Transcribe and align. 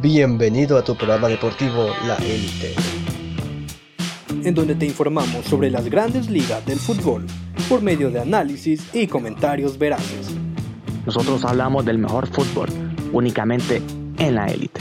Bienvenido 0.00 0.78
a 0.78 0.82
tu 0.82 0.96
programa 0.96 1.28
deportivo 1.28 1.88
La 2.06 2.16
Élite. 2.16 2.74
En 4.42 4.54
donde 4.54 4.74
te 4.74 4.86
informamos 4.86 5.44
sobre 5.44 5.70
las 5.70 5.90
grandes 5.90 6.30
ligas 6.30 6.64
del 6.64 6.78
fútbol 6.78 7.26
por 7.68 7.82
medio 7.82 8.10
de 8.10 8.20
análisis 8.20 8.88
y 8.94 9.06
comentarios 9.06 9.76
veraces. 9.76 10.30
Nosotros 11.04 11.44
hablamos 11.44 11.84
del 11.84 11.98
mejor 11.98 12.26
fútbol 12.26 12.70
únicamente 13.12 13.82
en 14.18 14.34
La 14.34 14.46
Élite. 14.46 14.80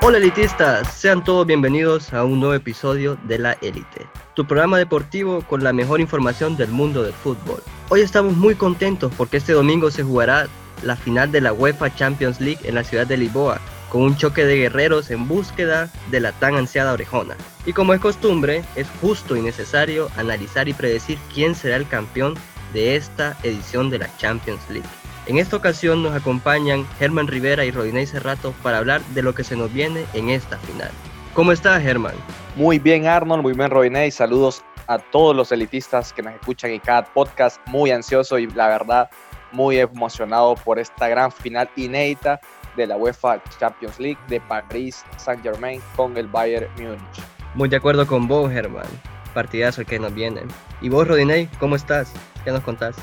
Hola 0.00 0.18
elitistas, 0.18 0.94
sean 0.94 1.24
todos 1.24 1.46
bienvenidos 1.46 2.14
a 2.14 2.24
un 2.24 2.38
nuevo 2.38 2.54
episodio 2.54 3.18
de 3.26 3.38
La 3.38 3.52
Élite, 3.54 4.06
tu 4.34 4.46
programa 4.46 4.78
deportivo 4.78 5.42
con 5.48 5.64
la 5.64 5.72
mejor 5.72 6.00
información 6.00 6.56
del 6.56 6.68
mundo 6.68 7.02
del 7.02 7.12
fútbol. 7.12 7.60
Hoy 7.88 8.02
estamos 8.02 8.36
muy 8.36 8.54
contentos 8.54 9.12
porque 9.16 9.38
este 9.38 9.52
domingo 9.52 9.90
se 9.90 10.04
jugará 10.04 10.46
la 10.84 10.96
final 10.96 11.32
de 11.32 11.40
la 11.40 11.52
UEFA 11.52 11.94
Champions 11.94 12.40
League 12.40 12.60
en 12.64 12.74
la 12.74 12.84
ciudad 12.84 13.06
de 13.06 13.16
Lisboa, 13.16 13.60
con 13.90 14.02
un 14.02 14.16
choque 14.16 14.44
de 14.44 14.56
guerreros 14.56 15.10
en 15.10 15.26
búsqueda 15.28 15.88
de 16.10 16.20
la 16.20 16.32
tan 16.32 16.56
ansiada 16.56 16.92
orejona. 16.92 17.36
Y 17.66 17.72
como 17.72 17.94
es 17.94 18.00
costumbre, 18.00 18.64
es 18.76 18.86
justo 19.00 19.36
y 19.36 19.40
necesario 19.40 20.10
analizar 20.16 20.68
y 20.68 20.74
predecir 20.74 21.18
quién 21.32 21.54
será 21.54 21.76
el 21.76 21.88
campeón 21.88 22.34
de 22.72 22.96
esta 22.96 23.36
edición 23.42 23.90
de 23.90 24.00
la 24.00 24.16
Champions 24.16 24.62
League. 24.68 24.88
En 25.26 25.38
esta 25.38 25.56
ocasión 25.56 26.02
nos 26.02 26.14
acompañan 26.14 26.86
Germán 26.98 27.28
Rivera 27.28 27.64
y 27.64 27.70
Rodinei 27.70 28.06
Cerrato 28.06 28.52
para 28.62 28.78
hablar 28.78 29.00
de 29.14 29.22
lo 29.22 29.34
que 29.34 29.44
se 29.44 29.56
nos 29.56 29.72
viene 29.72 30.04
en 30.12 30.28
esta 30.28 30.58
final. 30.58 30.90
¿Cómo 31.32 31.50
estás, 31.50 31.82
Germán? 31.82 32.14
Muy 32.56 32.78
bien, 32.78 33.06
Arnold, 33.06 33.42
muy 33.42 33.54
bien, 33.54 33.70
Rodinei. 33.70 34.10
Saludos 34.10 34.62
a 34.86 34.98
todos 34.98 35.34
los 35.34 35.50
elitistas 35.50 36.12
que 36.12 36.22
nos 36.22 36.34
escuchan 36.34 36.72
en 36.72 36.80
cada 36.80 37.04
podcast. 37.04 37.58
Muy 37.66 37.90
ansioso 37.90 38.38
y 38.38 38.48
la 38.48 38.68
verdad 38.68 39.08
muy 39.54 39.78
emocionado 39.78 40.54
por 40.56 40.78
esta 40.78 41.08
gran 41.08 41.32
final 41.32 41.70
inédita 41.76 42.40
de 42.76 42.86
la 42.86 42.96
UEFA 42.96 43.42
Champions 43.58 43.98
League 43.98 44.18
de 44.28 44.40
París 44.40 45.04
Saint-Germain 45.16 45.80
con 45.96 46.16
el 46.16 46.26
Bayern 46.26 46.68
Múnich. 46.76 47.22
Muy 47.54 47.68
de 47.68 47.76
acuerdo 47.76 48.06
con 48.06 48.26
vos, 48.26 48.50
Germán. 48.50 48.86
Partidazo 49.32 49.84
que 49.84 49.98
nos 49.98 50.12
viene. 50.12 50.42
¿Y 50.80 50.88
vos, 50.88 51.06
Rodinei, 51.06 51.48
cómo 51.58 51.76
estás? 51.76 52.12
¿Qué 52.44 52.50
nos 52.50 52.62
contás? 52.62 52.96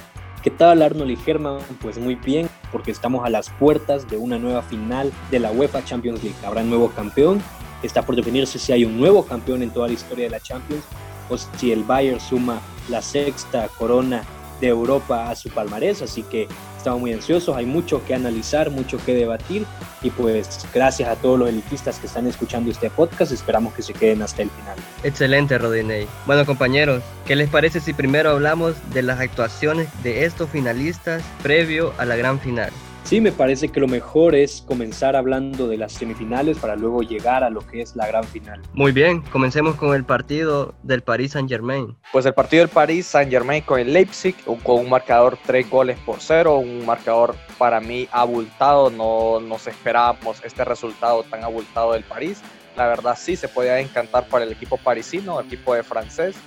¿Qué 0.43 0.49
tal 0.49 0.81
Arnold 0.81 1.11
y 1.11 1.15
Germán? 1.15 1.59
Pues 1.81 1.97
muy 1.99 2.15
bien, 2.15 2.49
porque 2.71 2.91
estamos 2.91 3.25
a 3.25 3.29
las 3.29 3.49
puertas 3.49 4.09
de 4.09 4.17
una 4.17 4.37
nueva 4.37 4.61
final 4.61 5.11
de 5.29 5.39
la 5.39 5.51
UEFA 5.51 5.85
Champions 5.85 6.23
League. 6.23 6.37
Habrá 6.45 6.61
un 6.61 6.69
nuevo 6.69 6.89
campeón, 6.91 7.41
está 7.83 8.01
por 8.01 8.15
definirse 8.15 8.59
si 8.59 8.73
hay 8.73 8.83
un 8.83 8.99
nuevo 8.99 9.25
campeón 9.25 9.61
en 9.61 9.71
toda 9.71 9.87
la 9.87 9.93
historia 9.93 10.25
de 10.25 10.31
la 10.31 10.39
Champions 10.39 10.83
o 11.29 11.37
si 11.37 11.71
el 11.71 11.83
Bayern 11.83 12.19
suma 12.19 12.59
la 12.89 13.01
sexta 13.01 13.69
corona 13.77 14.23
de 14.61 14.67
Europa 14.67 15.29
a 15.29 15.35
su 15.35 15.49
palmarés, 15.49 16.01
así 16.01 16.23
que 16.23 16.47
estamos 16.77 17.01
muy 17.01 17.13
ansiosos, 17.13 17.55
hay 17.55 17.65
mucho 17.65 18.03
que 18.05 18.13
analizar, 18.13 18.69
mucho 18.69 18.97
que 19.03 19.13
debatir 19.13 19.65
y 20.01 20.09
pues 20.11 20.65
gracias 20.73 21.09
a 21.09 21.15
todos 21.15 21.37
los 21.37 21.49
elitistas 21.49 21.99
que 21.99 22.07
están 22.07 22.27
escuchando 22.27 22.71
este 22.71 22.89
podcast, 22.89 23.31
esperamos 23.31 23.73
que 23.73 23.81
se 23.81 23.93
queden 23.93 24.21
hasta 24.21 24.43
el 24.43 24.49
final. 24.51 24.77
Excelente, 25.03 25.57
Rodinei. 25.57 26.07
Bueno, 26.25 26.45
compañeros, 26.45 27.03
¿qué 27.25 27.35
les 27.35 27.49
parece 27.49 27.79
si 27.79 27.93
primero 27.93 28.29
hablamos 28.29 28.75
de 28.93 29.01
las 29.01 29.19
actuaciones 29.19 29.89
de 30.03 30.25
estos 30.25 30.49
finalistas 30.49 31.23
previo 31.43 31.93
a 31.97 32.05
la 32.05 32.15
gran 32.15 32.39
final? 32.39 32.71
Sí, 33.03 33.19
me 33.19 33.33
parece 33.33 33.67
que 33.67 33.81
lo 33.81 33.89
mejor 33.89 34.35
es 34.35 34.63
comenzar 34.65 35.17
hablando 35.17 35.67
de 35.67 35.75
las 35.75 35.91
semifinales 35.91 36.57
para 36.57 36.77
luego 36.77 37.01
llegar 37.01 37.43
a 37.43 37.49
lo 37.49 37.59
que 37.67 37.81
es 37.81 37.95
la 37.95 38.07
gran 38.07 38.23
final. 38.23 38.61
Muy 38.73 38.93
bien, 38.93 39.21
comencemos 39.21 39.75
con 39.75 39.93
el 39.93 40.05
partido 40.05 40.75
del 40.83 41.01
Paris 41.01 41.33
Saint 41.33 41.49
Germain. 41.49 41.97
Pues 42.13 42.25
el 42.25 42.33
partido 42.33 42.61
del 42.61 42.69
Paris 42.69 43.07
Saint 43.07 43.29
Germain 43.29 43.63
con 43.63 43.79
el 43.81 43.91
Leipzig, 43.91 44.35
con 44.63 44.79
un 44.79 44.89
marcador 44.89 45.37
3 45.45 45.69
goles 45.69 45.99
por 46.05 46.17
0, 46.19 46.59
un 46.59 46.85
marcador 46.85 47.35
para 47.57 47.81
mí 47.81 48.07
abultado, 48.11 48.89
no 48.89 49.41
nos 49.41 49.67
esperábamos 49.67 50.41
este 50.45 50.63
resultado 50.63 51.23
tan 51.23 51.43
abultado 51.43 51.93
del 51.93 52.03
París. 52.03 52.41
La 52.77 52.87
verdad 52.87 53.17
sí 53.19 53.35
se 53.35 53.49
podía 53.49 53.77
encantar 53.79 54.27
para 54.27 54.45
el 54.45 54.53
equipo 54.53 54.77
parisino, 54.77 55.41
el 55.41 55.47
equipo 55.47 55.73
de 55.73 55.83
francés, 55.83 56.37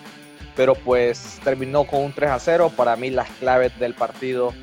pero 0.57 0.75
pues 0.75 1.39
terminó 1.45 1.85
con 1.85 2.03
un 2.05 2.13
3 2.15 2.31
a 2.31 2.39
0. 2.39 2.73
Para 2.75 2.97
mí 2.97 3.11
las 3.11 3.29
claves 3.33 3.79
del 3.79 3.93
partido 3.93 4.55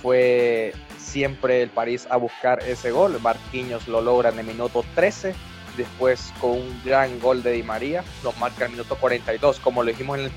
fue 0.00 0.72
siempre 1.02 1.62
el 1.62 1.70
París 1.70 2.06
a 2.10 2.16
buscar 2.16 2.62
ese 2.62 2.90
gol. 2.90 3.18
Marquinhos 3.20 3.88
lo 3.88 4.00
logra 4.00 4.30
en 4.30 4.38
el 4.38 4.46
minuto 4.46 4.84
13. 4.94 5.34
Después 5.76 6.32
con 6.40 6.52
un 6.52 6.82
gran 6.84 7.18
gol 7.18 7.42
de 7.42 7.52
Di 7.52 7.62
María, 7.62 8.04
lo 8.22 8.32
marca 8.32 8.64
en 8.64 8.72
el 8.72 8.72
minuto 8.72 8.96
42, 8.96 9.58
como 9.58 9.82
lo 9.82 9.88
dijimos 9.88 10.18
en 10.18 10.26
el 10.26 10.32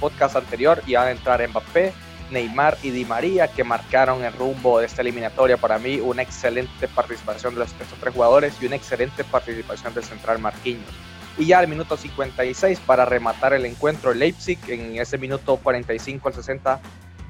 podcast 0.00 0.34
anterior, 0.34 0.82
y 0.84 0.94
van 0.94 1.06
a 1.06 1.10
entrar 1.12 1.48
Mbappé, 1.48 1.92
Neymar 2.32 2.76
y 2.82 2.90
Di 2.90 3.04
María, 3.04 3.46
que 3.48 3.62
marcaron 3.62 4.24
el 4.24 4.32
rumbo 4.32 4.80
de 4.80 4.86
esta 4.86 5.02
eliminatoria. 5.02 5.56
Para 5.56 5.78
mí, 5.78 6.00
una 6.00 6.22
excelente 6.22 6.88
participación 6.88 7.54
de, 7.54 7.64
estos 7.64 7.86
tres 8.00 8.12
jugadores 8.12 8.54
y 8.60 8.66
una 8.66 8.76
excelente 8.76 9.22
participación 9.22 9.94
del 9.94 10.02
central 10.02 10.40
Marquinhos. 10.40 10.92
Y 11.38 11.46
ya 11.46 11.60
al 11.60 11.68
minuto 11.68 11.96
56, 11.96 12.80
para 12.80 13.04
rematar 13.04 13.52
el 13.52 13.64
encuentro, 13.66 14.12
Leipzig 14.12 14.58
en 14.66 14.96
ese 14.96 15.18
minuto 15.18 15.56
45 15.56 16.28
al 16.28 16.34
60 16.34 16.80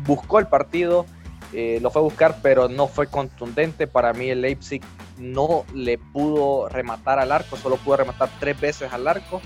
buscó 0.06 0.38
el 0.38 0.46
partido, 0.46 1.06
eh, 1.52 1.78
lo 1.82 1.90
fue 1.90 2.00
a 2.00 2.04
buscar, 2.04 2.36
pero 2.42 2.68
no 2.68 2.86
fue 2.86 3.06
contundente. 3.06 3.86
Para 3.86 4.12
mí 4.12 4.30
el 4.30 4.42
Leipzig 4.42 4.82
no 5.18 5.64
le 5.74 5.98
pudo 5.98 6.68
rematar 6.68 7.18
al 7.18 7.32
arco, 7.32 7.56
solo 7.56 7.76
pudo 7.76 7.98
rematar 7.98 8.28
tres 8.38 8.60
veces 8.60 8.92
al 8.92 9.08
arco 9.08 9.40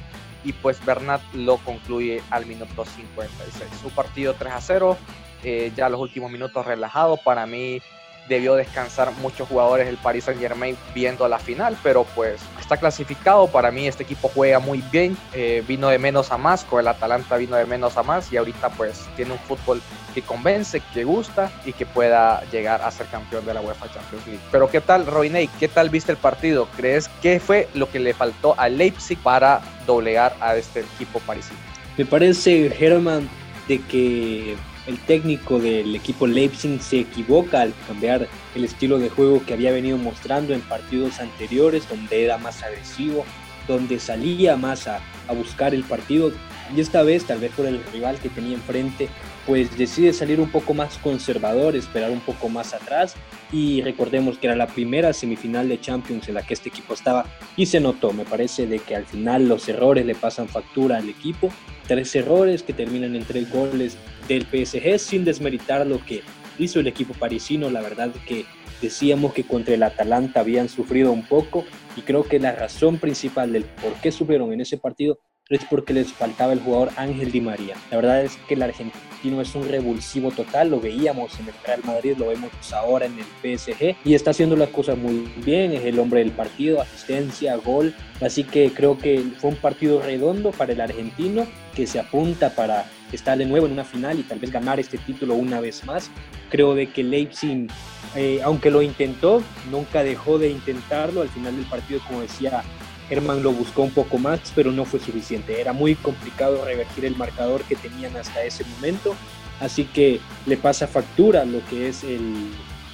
y 0.44 0.52
pues 0.52 0.84
Bernat 0.84 1.22
lo 1.32 1.56
concluye 1.58 2.22
al 2.30 2.46
minuto 2.46 2.84
56. 2.84 3.70
Su 3.82 3.90
partido 3.90 4.34
3 4.34 4.52
a 4.52 4.60
0, 4.60 4.96
eh, 5.42 5.72
ya 5.74 5.88
los 5.88 6.00
últimos 6.00 6.30
minutos 6.30 6.66
relajado. 6.66 7.16
Para 7.16 7.46
mí 7.46 7.80
debió 8.28 8.54
descansar 8.54 9.12
muchos 9.20 9.48
jugadores 9.48 9.86
del 9.86 9.96
Paris 9.96 10.24
Saint 10.24 10.40
Germain 10.40 10.76
viendo 10.94 11.26
la 11.28 11.38
final, 11.38 11.76
pero 11.82 12.04
pues 12.14 12.40
está 12.60 12.76
clasificado. 12.76 13.48
Para 13.48 13.70
mí 13.70 13.86
este 13.86 14.02
equipo 14.02 14.30
juega 14.34 14.58
muy 14.58 14.82
bien, 14.92 15.16
eh, 15.32 15.62
vino 15.66 15.88
de 15.88 15.98
menos 15.98 16.30
a 16.30 16.38
más, 16.38 16.64
con 16.64 16.80
el 16.80 16.88
Atalanta 16.88 17.36
vino 17.36 17.56
de 17.56 17.66
menos 17.66 17.96
a 17.96 18.02
más 18.02 18.32
y 18.32 18.36
ahorita 18.36 18.70
pues 18.70 19.06
tiene 19.16 19.32
un 19.32 19.38
fútbol 19.38 19.80
que 20.14 20.22
convence, 20.22 20.80
que 20.94 21.04
gusta 21.04 21.50
y 21.66 21.72
que 21.72 21.84
pueda 21.84 22.42
llegar 22.50 22.80
a 22.82 22.90
ser 22.90 23.06
campeón 23.06 23.44
de 23.44 23.54
la 23.54 23.60
UEFA 23.60 23.92
Champions 23.92 24.26
League. 24.26 24.40
Pero 24.52 24.70
¿qué 24.70 24.80
tal, 24.80 25.06
Roiney? 25.06 25.48
¿Qué 25.58 25.68
tal 25.68 25.90
viste 25.90 26.12
el 26.12 26.18
partido? 26.18 26.68
¿Crees 26.76 27.08
que 27.20 27.40
fue 27.40 27.68
lo 27.74 27.90
que 27.90 27.98
le 27.98 28.14
faltó 28.14 28.58
a 28.58 28.68
Leipzig 28.68 29.18
para 29.18 29.60
doblegar 29.86 30.36
a 30.40 30.56
este 30.56 30.80
equipo 30.80 31.18
parisino? 31.20 31.58
Me 31.98 32.06
parece, 32.06 32.74
Herman, 32.78 33.28
de 33.68 33.80
que 33.82 34.56
el 34.86 34.98
técnico 35.00 35.58
del 35.58 35.94
equipo 35.96 36.26
Leipzig 36.26 36.80
se 36.80 37.00
equivoca 37.00 37.62
al 37.62 37.72
cambiar 37.86 38.28
el 38.54 38.64
estilo 38.64 38.98
de 38.98 39.10
juego 39.10 39.42
que 39.44 39.54
había 39.54 39.72
venido 39.72 39.96
mostrando 39.96 40.54
en 40.54 40.60
partidos 40.60 41.20
anteriores, 41.20 41.88
donde 41.88 42.24
era 42.24 42.38
más 42.38 42.62
agresivo, 42.62 43.24
donde 43.66 43.98
salía 43.98 44.56
más 44.56 44.86
a 44.86 45.00
buscar 45.34 45.74
el 45.74 45.84
partido. 45.84 46.32
Y 46.74 46.80
esta 46.80 47.02
vez, 47.02 47.24
tal 47.24 47.40
vez 47.40 47.52
por 47.52 47.66
el 47.66 47.82
rival 47.92 48.18
que 48.18 48.28
tenía 48.28 48.54
enfrente, 48.54 49.08
pues 49.46 49.76
decide 49.76 50.12
salir 50.12 50.40
un 50.40 50.50
poco 50.50 50.72
más 50.74 50.98
conservador, 50.98 51.76
esperar 51.76 52.10
un 52.10 52.20
poco 52.20 52.48
más 52.48 52.72
atrás. 52.72 53.14
Y 53.52 53.82
recordemos 53.82 54.38
que 54.38 54.46
era 54.46 54.56
la 54.56 54.66
primera 54.66 55.12
semifinal 55.12 55.68
de 55.68 55.80
Champions 55.80 56.28
en 56.28 56.34
la 56.34 56.42
que 56.42 56.54
este 56.54 56.70
equipo 56.70 56.94
estaba. 56.94 57.26
Y 57.56 57.66
se 57.66 57.80
notó, 57.80 58.12
me 58.12 58.24
parece 58.24 58.66
de 58.66 58.78
que 58.78 58.96
al 58.96 59.04
final 59.04 59.48
los 59.48 59.68
errores 59.68 60.06
le 60.06 60.14
pasan 60.14 60.48
factura 60.48 60.98
al 60.98 61.08
equipo, 61.08 61.50
tres 61.86 62.14
errores 62.14 62.62
que 62.62 62.72
terminan 62.72 63.14
en 63.14 63.24
tres 63.24 63.50
goles 63.50 63.96
del 64.28 64.42
PSG 64.42 64.98
sin 64.98 65.24
desmeritar 65.24 65.86
lo 65.86 66.04
que 66.04 66.22
hizo 66.58 66.80
el 66.80 66.86
equipo 66.86 67.14
parisino, 67.14 67.68
la 67.68 67.82
verdad 67.82 68.10
que 68.26 68.46
decíamos 68.80 69.32
que 69.32 69.44
contra 69.44 69.74
el 69.74 69.82
Atalanta 69.82 70.40
habían 70.40 70.68
sufrido 70.68 71.12
un 71.12 71.26
poco. 71.26 71.64
Y 71.96 72.02
creo 72.02 72.24
que 72.24 72.38
la 72.38 72.52
razón 72.52 72.98
principal 72.98 73.52
del 73.52 73.64
por 73.64 73.92
qué 73.94 74.10
sufrieron 74.10 74.52
en 74.52 74.60
ese 74.60 74.78
partido 74.78 75.18
es 75.50 75.62
porque 75.66 75.92
les 75.92 76.12
faltaba 76.12 76.54
el 76.54 76.60
jugador 76.60 76.90
Ángel 76.96 77.30
Di 77.30 77.40
María. 77.40 77.76
La 77.90 77.98
verdad 77.98 78.22
es 78.22 78.36
que 78.48 78.54
el 78.54 78.62
argentino 78.62 79.42
es 79.42 79.54
un 79.54 79.68
revulsivo 79.68 80.30
total, 80.30 80.70
lo 80.70 80.80
veíamos 80.80 81.38
en 81.38 81.48
el 81.48 81.54
Real 81.66 81.80
Madrid, 81.84 82.14
lo 82.16 82.28
vemos 82.28 82.50
ahora 82.72 83.06
en 83.06 83.18
el 83.18 83.58
PSG 83.58 83.96
y 84.04 84.14
está 84.14 84.30
haciendo 84.30 84.56
las 84.56 84.70
cosas 84.70 84.96
muy 84.96 85.30
bien, 85.44 85.72
es 85.72 85.84
el 85.84 85.98
hombre 85.98 86.20
del 86.20 86.30
partido, 86.30 86.80
asistencia, 86.80 87.56
gol, 87.56 87.94
así 88.22 88.44
que 88.44 88.72
creo 88.72 88.98
que 88.98 89.22
fue 89.38 89.50
un 89.50 89.56
partido 89.56 90.00
redondo 90.00 90.50
para 90.50 90.72
el 90.72 90.80
argentino 90.80 91.46
que 91.74 91.86
se 91.86 91.98
apunta 91.98 92.54
para 92.54 92.86
estar 93.12 93.36
de 93.36 93.44
nuevo 93.44 93.66
en 93.66 93.72
una 93.72 93.84
final 93.84 94.18
y 94.18 94.22
tal 94.22 94.38
vez 94.38 94.50
ganar 94.50 94.80
este 94.80 94.96
título 94.98 95.34
una 95.34 95.60
vez 95.60 95.84
más. 95.84 96.10
Creo 96.50 96.74
de 96.74 96.86
que 96.88 97.02
Leipzig, 97.02 97.68
eh, 98.16 98.40
aunque 98.42 98.70
lo 98.70 98.82
intentó, 98.82 99.42
nunca 99.70 100.02
dejó 100.02 100.38
de 100.38 100.50
intentarlo. 100.50 101.22
Al 101.22 101.28
final 101.28 101.56
del 101.56 101.66
partido, 101.66 102.00
como 102.06 102.20
decía 102.20 102.62
Herman 103.10 103.42
lo 103.42 103.52
buscó 103.52 103.82
un 103.82 103.90
poco 103.90 104.18
más, 104.18 104.40
pero 104.54 104.72
no 104.72 104.84
fue 104.84 105.00
suficiente. 105.00 105.60
Era 105.60 105.72
muy 105.72 105.94
complicado 105.94 106.64
revertir 106.64 107.04
el 107.04 107.16
marcador 107.16 107.62
que 107.64 107.76
tenían 107.76 108.16
hasta 108.16 108.44
ese 108.44 108.64
momento, 108.64 109.14
así 109.60 109.84
que 109.84 110.20
le 110.46 110.56
pasa 110.56 110.86
factura 110.86 111.44
lo 111.44 111.64
que 111.66 111.88
es 111.88 112.04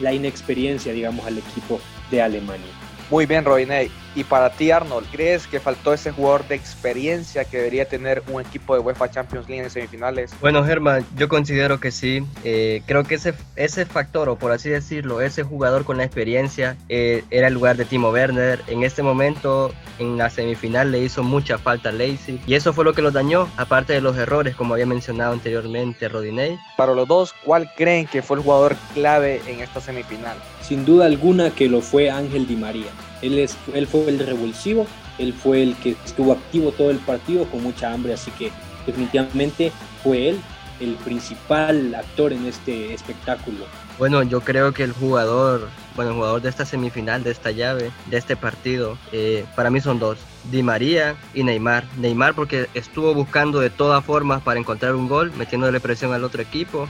la 0.00 0.12
inexperiencia, 0.12 0.92
digamos, 0.92 1.26
al 1.26 1.38
equipo 1.38 1.80
de 2.10 2.22
Alemania. 2.22 2.72
Muy 3.10 3.26
bien, 3.26 3.44
Roiney. 3.44 3.90
Y 4.14 4.24
para 4.24 4.50
ti, 4.50 4.70
Arnold, 4.70 5.06
¿crees 5.12 5.46
que 5.46 5.60
faltó 5.60 5.92
ese 5.92 6.10
jugador 6.10 6.46
de 6.48 6.56
experiencia 6.56 7.44
que 7.44 7.58
debería 7.58 7.88
tener 7.88 8.22
un 8.28 8.40
equipo 8.40 8.74
de 8.74 8.80
UEFA 8.80 9.10
Champions 9.10 9.48
League 9.48 9.62
en 9.62 9.70
semifinales? 9.70 10.32
Bueno, 10.40 10.64
Germán, 10.64 11.06
yo 11.16 11.28
considero 11.28 11.78
que 11.78 11.92
sí. 11.92 12.24
Eh, 12.42 12.82
creo 12.86 13.04
que 13.04 13.14
ese, 13.16 13.34
ese 13.54 13.86
factor, 13.86 14.28
o 14.28 14.36
por 14.36 14.50
así 14.50 14.68
decirlo, 14.68 15.20
ese 15.20 15.44
jugador 15.44 15.84
con 15.84 15.96
la 15.96 16.04
experiencia 16.04 16.76
eh, 16.88 17.24
era 17.30 17.48
el 17.48 17.54
lugar 17.54 17.76
de 17.76 17.84
Timo 17.84 18.10
Werner. 18.10 18.60
En 18.66 18.82
este 18.82 19.02
momento, 19.02 19.72
en 20.00 20.18
la 20.18 20.28
semifinal, 20.28 20.90
le 20.90 21.00
hizo 21.00 21.22
mucha 21.22 21.58
falta 21.58 21.90
a 21.90 21.92
Lacey. 21.92 22.40
Y 22.46 22.54
eso 22.54 22.72
fue 22.72 22.84
lo 22.84 22.94
que 22.94 23.02
lo 23.02 23.12
dañó, 23.12 23.48
aparte 23.56 23.92
de 23.92 24.00
los 24.00 24.16
errores, 24.16 24.56
como 24.56 24.74
había 24.74 24.86
mencionado 24.86 25.32
anteriormente 25.32 26.08
Rodinei. 26.08 26.58
Para 26.76 26.94
los 26.94 27.06
dos, 27.06 27.32
¿cuál 27.44 27.70
creen 27.76 28.06
que 28.06 28.22
fue 28.22 28.38
el 28.38 28.42
jugador 28.42 28.76
clave 28.92 29.40
en 29.46 29.60
esta 29.60 29.80
semifinal? 29.80 30.36
Sin 30.62 30.84
duda 30.84 31.06
alguna 31.06 31.50
que 31.50 31.68
lo 31.68 31.80
fue 31.80 32.10
Ángel 32.10 32.46
Di 32.46 32.56
María. 32.56 32.90
Él, 33.22 33.38
es, 33.38 33.56
él 33.74 33.86
fue 33.86 34.08
el 34.08 34.18
revulsivo, 34.18 34.86
él 35.18 35.32
fue 35.32 35.62
el 35.62 35.76
que 35.76 35.96
estuvo 36.04 36.32
activo 36.32 36.72
todo 36.72 36.90
el 36.90 36.98
partido 36.98 37.44
con 37.44 37.62
mucha 37.62 37.92
hambre, 37.92 38.14
así 38.14 38.30
que 38.32 38.50
definitivamente 38.86 39.72
fue 40.02 40.30
él 40.30 40.40
el 40.80 40.94
principal 40.96 41.94
actor 41.94 42.32
en 42.32 42.46
este 42.46 42.94
espectáculo. 42.94 43.66
Bueno, 43.98 44.22
yo 44.22 44.40
creo 44.40 44.72
que 44.72 44.82
el 44.82 44.92
jugador, 44.92 45.68
bueno, 45.94 46.12
el 46.12 46.16
jugador 46.16 46.40
de 46.40 46.48
esta 46.48 46.64
semifinal, 46.64 47.22
de 47.22 47.30
esta 47.30 47.50
llave, 47.50 47.90
de 48.06 48.16
este 48.16 48.34
partido, 48.34 48.96
eh, 49.12 49.44
para 49.54 49.68
mí 49.70 49.80
son 49.80 49.98
dos, 49.98 50.18
Di 50.50 50.62
María 50.62 51.16
y 51.34 51.44
Neymar. 51.44 51.84
Neymar 51.98 52.34
porque 52.34 52.68
estuvo 52.72 53.12
buscando 53.12 53.60
de 53.60 53.68
todas 53.68 54.02
formas 54.04 54.42
para 54.42 54.58
encontrar 54.58 54.94
un 54.94 55.06
gol, 55.06 55.32
metiéndole 55.36 55.80
presión 55.80 56.14
al 56.14 56.24
otro 56.24 56.40
equipo, 56.40 56.88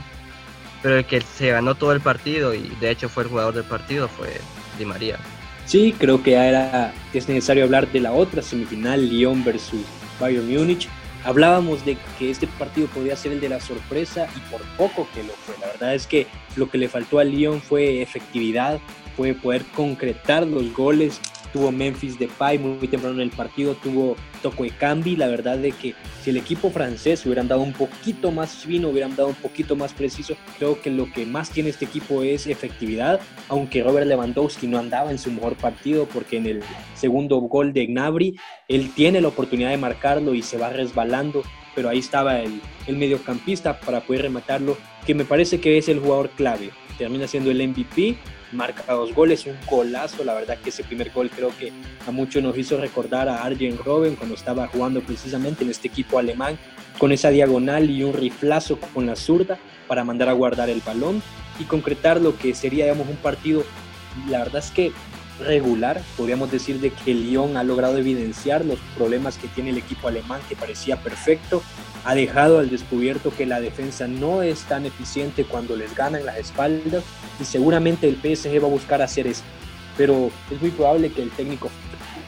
pero 0.81 0.97
el 0.97 1.05
que 1.05 1.19
se 1.21 1.51
ganó 1.51 1.75
todo 1.75 1.91
el 1.91 2.01
partido 2.01 2.53
y 2.53 2.69
de 2.79 2.91
hecho 2.91 3.09
fue 3.09 3.23
el 3.23 3.29
jugador 3.29 3.53
del 3.53 3.65
partido 3.65 4.07
fue 4.07 4.39
Di 4.79 4.85
María. 4.85 5.17
Sí, 5.71 5.95
creo 5.97 6.21
que 6.21 6.33
era, 6.33 6.93
es 7.13 7.29
necesario 7.29 7.63
hablar 7.63 7.89
de 7.93 8.01
la 8.01 8.11
otra 8.11 8.41
semifinal, 8.41 9.07
Lyon 9.07 9.41
versus 9.45 9.79
Bayern 10.19 10.53
Múnich. 10.53 10.89
Hablábamos 11.23 11.85
de 11.85 11.95
que 12.19 12.29
este 12.29 12.45
partido 12.45 12.87
podía 12.87 13.15
ser 13.15 13.31
el 13.31 13.39
de 13.39 13.47
la 13.47 13.61
sorpresa 13.61 14.27
y 14.35 14.51
por 14.51 14.59
poco 14.75 15.07
que 15.13 15.23
lo 15.23 15.31
fue. 15.31 15.55
La 15.61 15.67
verdad 15.67 15.95
es 15.95 16.07
que 16.07 16.27
lo 16.57 16.69
que 16.69 16.77
le 16.77 16.89
faltó 16.89 17.19
al 17.19 17.31
Lyon 17.31 17.61
fue 17.61 18.01
efectividad, 18.01 18.81
fue 19.15 19.33
poder 19.33 19.63
concretar 19.73 20.45
los 20.45 20.73
goles 20.73 21.21
tuvo 21.51 21.71
Memphis 21.71 22.17
Depay 22.17 22.57
muy 22.57 22.87
temprano 22.87 23.15
en 23.15 23.21
el 23.21 23.29
partido, 23.29 23.75
tuvo 23.75 24.15
Toco 24.41 24.65
Cambi, 24.77 25.15
la 25.15 25.27
verdad 25.27 25.57
de 25.57 25.71
que 25.71 25.95
si 26.21 26.29
el 26.29 26.37
equipo 26.37 26.69
francés 26.69 27.25
hubieran 27.25 27.47
dado 27.47 27.61
un 27.61 27.73
poquito 27.73 28.31
más 28.31 28.55
fino, 28.55 28.89
hubieran 28.89 29.15
dado 29.15 29.29
un 29.29 29.35
poquito 29.35 29.75
más 29.75 29.93
preciso, 29.93 30.35
creo 30.57 30.81
que 30.81 30.89
lo 30.89 31.11
que 31.11 31.25
más 31.25 31.49
tiene 31.49 31.69
este 31.69 31.85
equipo 31.85 32.23
es 32.23 32.47
efectividad, 32.47 33.19
aunque 33.49 33.83
Robert 33.83 34.07
Lewandowski 34.07 34.67
no 34.67 34.77
andaba 34.77 35.11
en 35.11 35.19
su 35.19 35.31
mejor 35.31 35.55
partido 35.55 36.05
porque 36.05 36.37
en 36.37 36.45
el 36.45 36.63
segundo 36.95 37.37
gol 37.37 37.73
de 37.73 37.87
Gnabry, 37.87 38.37
él 38.67 38.91
tiene 38.93 39.21
la 39.21 39.29
oportunidad 39.29 39.69
de 39.69 39.77
marcarlo 39.77 40.33
y 40.33 40.41
se 40.41 40.57
va 40.57 40.69
resbalando, 40.69 41.43
pero 41.75 41.89
ahí 41.89 41.99
estaba 41.99 42.39
el, 42.39 42.61
el 42.87 42.97
mediocampista 42.97 43.79
para 43.79 44.01
poder 44.01 44.23
rematarlo, 44.23 44.77
que 45.05 45.15
me 45.15 45.25
parece 45.25 45.59
que 45.59 45.77
es 45.77 45.89
el 45.89 45.99
jugador 45.99 46.29
clave, 46.31 46.71
termina 46.97 47.27
siendo 47.27 47.51
el 47.51 47.67
MVP 47.67 48.17
marca 48.51 48.93
dos 48.93 49.13
goles, 49.13 49.45
un 49.45 49.57
golazo, 49.69 50.23
la 50.23 50.33
verdad 50.33 50.57
que 50.57 50.69
ese 50.69 50.83
primer 50.83 51.11
gol 51.11 51.29
creo 51.29 51.51
que 51.57 51.71
a 52.07 52.11
muchos 52.11 52.43
nos 52.43 52.57
hizo 52.57 52.77
recordar 52.77 53.29
a 53.29 53.43
Arjen 53.43 53.77
Robben 53.77 54.15
cuando 54.15 54.35
estaba 54.35 54.67
jugando 54.67 55.01
precisamente 55.01 55.63
en 55.63 55.69
este 55.69 55.87
equipo 55.87 56.19
alemán, 56.19 56.57
con 56.97 57.11
esa 57.11 57.29
diagonal 57.29 57.89
y 57.89 58.03
un 58.03 58.13
riflazo 58.13 58.79
con 58.93 59.05
la 59.05 59.15
zurda 59.15 59.57
para 59.87 60.03
mandar 60.03 60.29
a 60.29 60.33
guardar 60.33 60.69
el 60.69 60.81
balón 60.81 61.21
y 61.59 61.63
concretar 61.63 62.21
lo 62.21 62.37
que 62.37 62.53
sería 62.53 62.85
digamos, 62.85 63.07
un 63.07 63.17
partido, 63.17 63.63
la 64.29 64.39
verdad 64.39 64.63
es 64.63 64.71
que 64.71 64.91
regular, 65.45 66.01
podríamos 66.17 66.51
decir 66.51 66.79
de 66.79 66.91
que 66.91 67.13
Lyon 67.13 67.57
ha 67.57 67.63
logrado 67.63 67.97
evidenciar 67.97 68.65
los 68.65 68.79
problemas 68.95 69.37
que 69.37 69.47
tiene 69.47 69.71
el 69.71 69.77
equipo 69.77 70.07
alemán, 70.07 70.41
que 70.47 70.55
parecía 70.55 71.01
perfecto, 71.01 71.61
ha 72.03 72.15
dejado 72.15 72.59
al 72.59 72.69
descubierto 72.69 73.31
que 73.35 73.45
la 73.45 73.61
defensa 73.61 74.07
no 74.07 74.41
es 74.41 74.61
tan 74.63 74.85
eficiente 74.85 75.43
cuando 75.43 75.75
les 75.75 75.95
ganan 75.95 76.25
las 76.25 76.37
espaldas 76.37 77.03
y 77.39 77.45
seguramente 77.45 78.07
el 78.07 78.15
PSG 78.15 78.61
va 78.61 78.67
a 78.67 78.71
buscar 78.71 79.01
hacer 79.01 79.27
esto. 79.27 79.45
Pero 79.97 80.31
es 80.49 80.61
muy 80.61 80.71
probable 80.71 81.11
que 81.11 81.21
el 81.21 81.29
técnico 81.31 81.69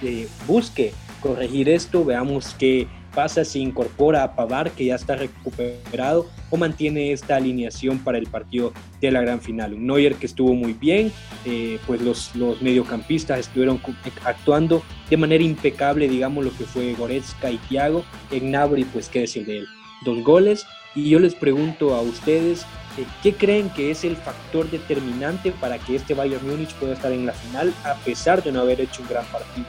eh, 0.02 0.28
busque 0.46 0.94
corregir 1.22 1.70
esto, 1.70 2.04
veamos 2.04 2.56
qué 2.60 2.88
pasa 3.14 3.46
si 3.46 3.62
incorpora 3.62 4.24
a 4.24 4.36
Pavar, 4.36 4.72
que 4.72 4.86
ya 4.86 4.96
está 4.96 5.16
recuperado, 5.16 6.28
o 6.50 6.58
mantiene 6.58 7.12
esta 7.12 7.36
alineación 7.36 8.00
para 8.00 8.18
el 8.18 8.28
partido 8.28 8.74
de 9.02 9.12
la 9.12 9.22
gran 9.22 9.42
final. 9.42 9.74
Un 9.74 9.88
Neuer 9.88 10.16
que 10.16 10.26
estuvo 10.26 10.54
muy 10.54 10.74
bien, 10.74 11.12
eh, 11.46 11.80
pues 11.88 12.02
los, 12.02 12.36
los 12.36 12.62
mediocampistas 12.62 13.40
estuvieron 13.40 13.80
actuando 14.24 14.84
de 15.10 15.18
manera 15.18 15.44
impecable, 15.44 16.08
digamos, 16.08 16.46
lo 16.46 16.52
que 16.56 16.66
fue 16.66 16.94
Goretzka 16.94 17.52
y 17.52 17.58
Thiago. 17.58 18.04
En 18.32 18.52
Nabri, 18.52 18.84
pues 18.86 19.10
qué 19.10 19.22
decir 19.22 19.46
de 19.46 19.60
él. 19.60 19.68
Dos 20.06 20.24
goles. 20.24 20.66
Y 20.96 21.10
yo 21.10 21.20
les 21.20 21.34
pregunto 21.34 21.96
a 21.96 22.02
ustedes, 22.02 22.66
eh, 22.98 23.06
¿qué 23.24 23.34
creen 23.34 23.70
que 23.70 23.90
es 23.90 24.04
el 24.04 24.16
factor 24.16 24.70
determinante 24.70 25.52
para 25.52 25.80
que 25.80 25.96
este 25.96 26.14
Bayern 26.14 26.48
Múnich 26.48 26.74
pueda 26.76 26.94
estar 26.94 27.12
en 27.12 27.26
la 27.26 27.34
final 27.34 27.74
a 27.84 27.96
pesar 27.96 28.44
de 28.44 28.52
no 28.52 28.62
haber 28.62 28.82
hecho 28.82 29.02
un 29.02 29.08
gran 29.08 29.26
partido? 29.26 29.66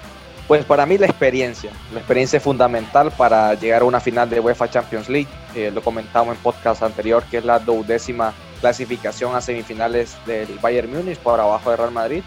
Pues 0.46 0.64
para 0.66 0.84
mí 0.84 0.98
la 0.98 1.06
experiencia, 1.06 1.72
la 1.92 2.00
experiencia 2.00 2.36
es 2.36 2.42
fundamental 2.42 3.10
para 3.12 3.54
llegar 3.54 3.80
a 3.80 3.84
una 3.86 3.98
final 3.98 4.28
de 4.28 4.40
UEFA 4.40 4.68
Champions 4.68 5.08
League. 5.08 5.28
Eh, 5.54 5.70
lo 5.72 5.82
comentamos 5.82 6.36
en 6.36 6.42
podcast 6.42 6.82
anterior, 6.82 7.24
que 7.30 7.38
es 7.38 7.44
la 7.44 7.58
duodécima 7.58 8.34
clasificación 8.60 9.34
a 9.34 9.40
semifinales 9.40 10.16
del 10.26 10.58
Bayern 10.60 10.92
Múnich 10.92 11.18
por 11.18 11.40
abajo 11.40 11.70
de 11.70 11.76
Real 11.76 11.92
Madrid. 11.92 12.22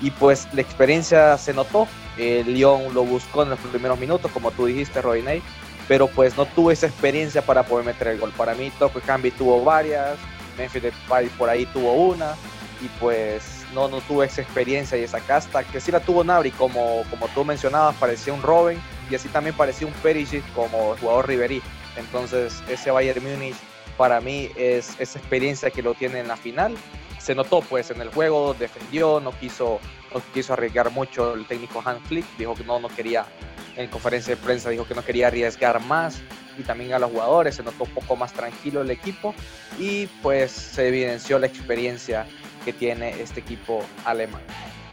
Y 0.00 0.10
pues 0.10 0.48
la 0.52 0.60
experiencia 0.60 1.38
se 1.38 1.54
notó. 1.54 1.86
Lyon 2.16 2.92
lo 2.94 3.04
buscó 3.04 3.44
en 3.44 3.50
los 3.50 3.58
primeros 3.60 3.98
minutos, 3.98 4.30
como 4.32 4.50
tú 4.50 4.66
dijiste, 4.66 5.00
Rodinei, 5.00 5.40
pero 5.88 6.08
pues 6.08 6.36
no 6.36 6.46
tuvo 6.46 6.72
esa 6.72 6.86
experiencia 6.86 7.42
para 7.42 7.62
poder 7.62 7.86
meter 7.86 8.08
el 8.08 8.18
gol. 8.18 8.32
Para 8.36 8.54
mí, 8.54 8.72
Toko 8.78 9.00
Cambi 9.00 9.30
tuvo 9.30 9.62
varias, 9.64 10.18
Memphis 10.58 10.82
Depay 10.82 11.28
por 11.38 11.48
ahí 11.48 11.64
tuvo 11.66 11.92
una, 11.92 12.34
y 12.82 12.88
pues 13.00 13.61
no, 13.74 13.88
no 13.88 14.00
tuvo 14.00 14.22
esa 14.22 14.42
experiencia 14.42 14.98
y 14.98 15.02
esa 15.02 15.20
casta, 15.20 15.64
que 15.64 15.80
sí 15.80 15.90
la 15.90 16.00
tuvo 16.00 16.24
Nabri, 16.24 16.50
como, 16.50 17.04
como 17.10 17.28
tú 17.28 17.44
mencionabas, 17.44 17.96
parecía 17.96 18.32
un 18.32 18.42
Robin 18.42 18.80
y 19.10 19.14
así 19.14 19.28
también 19.28 19.56
parecía 19.56 19.86
un 19.86 19.92
Perisic 19.94 20.44
como 20.52 20.96
jugador 20.96 21.28
Riverí. 21.28 21.62
Entonces 21.96 22.62
ese 22.68 22.90
Bayern 22.90 23.22
Múnich 23.22 23.56
para 23.96 24.20
mí 24.20 24.50
es 24.56 24.98
esa 24.98 25.18
experiencia 25.18 25.70
que 25.70 25.82
lo 25.82 25.94
tiene 25.94 26.20
en 26.20 26.28
la 26.28 26.36
final. 26.36 26.74
Se 27.18 27.34
notó 27.34 27.60
pues 27.60 27.90
en 27.90 28.00
el 28.00 28.08
juego, 28.08 28.54
defendió, 28.54 29.20
no 29.20 29.30
quiso, 29.38 29.80
no 30.12 30.20
quiso 30.34 30.54
arriesgar 30.54 30.90
mucho 30.90 31.34
el 31.34 31.46
técnico 31.46 31.82
Hans 31.84 32.02
Flick, 32.08 32.26
dijo 32.36 32.54
que 32.54 32.64
no, 32.64 32.80
no 32.80 32.88
quería, 32.88 33.26
en 33.76 33.88
conferencia 33.88 34.34
de 34.34 34.42
prensa 34.42 34.70
dijo 34.70 34.86
que 34.86 34.94
no 34.94 35.04
quería 35.04 35.28
arriesgar 35.28 35.80
más 35.80 36.20
y 36.58 36.62
también 36.62 36.92
a 36.92 36.98
los 36.98 37.10
jugadores, 37.10 37.54
se 37.54 37.62
notó 37.62 37.84
un 37.84 37.90
poco 37.90 38.16
más 38.16 38.32
tranquilo 38.32 38.82
el 38.82 38.90
equipo 38.90 39.34
y 39.78 40.06
pues 40.22 40.50
se 40.50 40.88
evidenció 40.88 41.38
la 41.38 41.46
experiencia 41.46 42.26
que 42.64 42.72
tiene 42.72 43.20
este 43.20 43.40
equipo 43.40 43.84
alemán. 44.04 44.42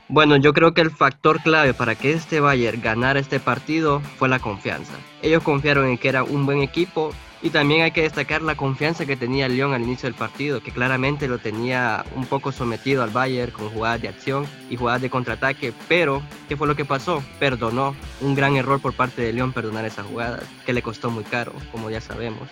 Bueno, 0.08 0.38
yo 0.38 0.54
creo 0.54 0.74
que 0.74 0.82
el 0.82 0.90
factor 0.90 1.40
clave 1.42 1.74
para 1.76 1.94
que 1.94 2.14
este 2.14 2.40
Bayern 2.40 2.82
ganara 2.82 3.20
este 3.20 3.40
partido 3.40 4.00
fue 4.18 4.28
la 4.28 4.40
confianza. 4.40 4.94
Ellos 5.22 5.44
confiaron 5.44 5.88
en 5.88 6.00
que 6.00 6.10
era 6.10 6.24
un 6.24 6.48
buen 6.48 6.64
equipo 6.64 7.14
y 7.42 7.52
también 7.52 7.84
hay 7.84 7.92
que 7.92 8.02
destacar 8.02 8.42
la 8.42 8.56
confianza 8.56 9.06
que 9.06 9.16
tenía 9.16 9.48
Lyon 9.48 9.74
al 9.74 9.84
inicio 9.84 10.08
del 10.08 10.16
partido, 10.16 10.62
que 10.62 10.72
claramente 10.72 11.28
lo 11.28 11.38
tenía 11.38 12.04
un 12.16 12.26
poco 12.26 12.52
sometido 12.52 13.02
al 13.02 13.12
Bayern 13.12 13.52
con 13.52 13.70
jugadas 13.70 14.02
de 14.02 14.10
acción 14.10 14.46
y 14.70 14.76
jugadas 14.76 15.02
de 15.02 15.10
contraataque, 15.10 15.74
pero 15.88 16.22
¿qué 16.50 16.58
fue 16.58 16.68
lo 16.68 16.76
que 16.76 16.86
pasó? 16.86 17.24
Perdonó. 17.40 17.96
Un 18.20 18.36
gran 18.36 18.56
error 18.58 18.82
por 18.82 18.94
parte 18.94 19.22
de 19.22 19.32
Lyon 19.32 19.54
perdonar 19.54 19.86
esas 19.86 20.06
jugadas, 20.06 20.44
que 20.66 20.74
le 20.74 20.82
costó 20.82 21.10
muy 21.12 21.24
caro, 21.24 21.54
como 21.72 21.90
ya 21.90 22.02
sabemos. 22.02 22.50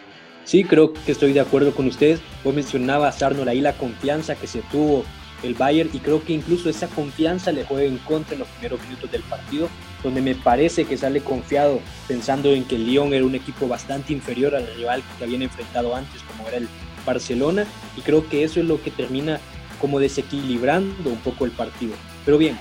Sí, 0.47 0.63
creo 0.63 0.93
que 0.93 1.11
estoy 1.11 1.33
de 1.33 1.41
acuerdo 1.41 1.75
con 1.75 1.87
ustedes. 1.87 2.21
Vos 2.41 2.55
mencionabas, 2.55 3.21
Arnold, 3.21 3.49
ahí 3.49 3.59
la 3.59 3.73
confianza 3.73 4.33
que 4.35 4.47
se 4.47 4.61
tuvo 4.71 5.03
el 5.43 5.55
Bayern 5.55 5.89
y 5.91 5.99
creo 5.99 6.23
que 6.23 6.31
incluso 6.31 6.69
esa 6.69 6.87
confianza 6.87 7.51
le 7.51 7.65
juega 7.65 7.83
en 7.83 7.97
contra 7.97 8.33
en 8.33 8.39
los 8.39 8.47
primeros 8.47 8.81
minutos 8.83 9.11
del 9.11 9.23
partido, 9.23 9.67
donde 10.03 10.21
me 10.21 10.35
parece 10.35 10.85
que 10.85 10.95
sale 10.95 11.19
confiado 11.19 11.81
pensando 12.07 12.53
en 12.53 12.63
que 12.63 12.75
el 12.75 12.85
Lyon 12.85 13.13
era 13.13 13.25
un 13.25 13.35
equipo 13.35 13.67
bastante 13.67 14.13
inferior 14.13 14.55
al 14.55 14.73
rival 14.77 15.03
que 15.17 15.25
habían 15.25 15.41
enfrentado 15.41 15.93
antes, 15.93 16.21
como 16.23 16.47
era 16.47 16.59
el 16.59 16.69
Barcelona, 17.05 17.65
y 17.97 18.01
creo 18.01 18.29
que 18.29 18.45
eso 18.45 18.61
es 18.61 18.65
lo 18.65 18.81
que 18.81 18.89
termina 18.89 19.41
como 19.81 19.99
desequilibrando 19.99 21.09
un 21.09 21.19
poco 21.19 21.43
el 21.43 21.51
partido. 21.51 21.93
Pero 22.23 22.37
bien, 22.37 22.57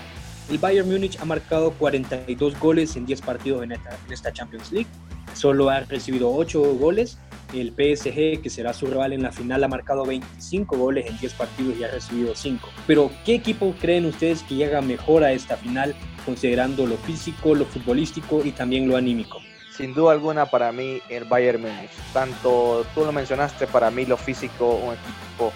el 0.51 0.59
Bayern 0.59 0.91
Múnich 0.91 1.21
ha 1.21 1.25
marcado 1.25 1.71
42 1.71 2.59
goles 2.59 2.97
en 2.97 3.07
10 3.07 3.21
partidos 3.23 3.63
en 3.63 3.71
esta, 3.71 3.97
en 4.07 4.13
esta 4.13 4.33
Champions 4.33 4.73
League, 4.73 4.91
solo 5.35 5.71
ha 5.71 5.81
recibido 5.81 6.35
8 6.35 6.61
goles 6.75 7.19
el 7.53 7.71
PSG, 7.71 8.43
que 8.43 8.51
será 8.51 8.73
su 8.73 8.87
rival 8.87 9.13
en 9.13 9.23
la 9.23 9.33
final, 9.33 9.63
ha 9.65 9.69
marcado 9.69 10.05
25 10.05 10.77
goles 10.77 11.07
en 11.07 11.19
10 11.19 11.35
partidos 11.35 11.79
y 11.79 11.85
ha 11.85 11.91
recibido 11.91 12.35
5. 12.35 12.69
Pero, 12.87 13.11
¿qué 13.25 13.35
equipo 13.35 13.75
creen 13.81 14.07
ustedes 14.07 14.43
que 14.43 14.55
llega 14.55 14.81
mejor 14.81 15.25
a 15.25 15.33
esta 15.33 15.57
final, 15.57 15.95
considerando 16.25 16.87
lo 16.87 16.97
físico, 16.97 17.55
lo 17.55 17.65
futbolístico 17.65 18.45
y 18.45 18.53
también 18.53 18.89
lo 18.89 18.97
anímico? 18.97 19.41
Sin 19.77 19.93
duda 19.93 20.13
alguna, 20.13 20.47
para 20.47 20.73
mí, 20.73 21.01
el 21.11 21.25
Bayern 21.25 21.61
Múnich. 21.61 21.91
Tanto 22.13 22.87
tú 22.95 23.05
lo 23.05 23.13
mencionaste, 23.13 23.67
para 23.67 23.91
mí, 23.91 24.07
lo 24.07 24.17
físico, 24.17 24.75
un 24.77 24.95
equipo 24.95 25.53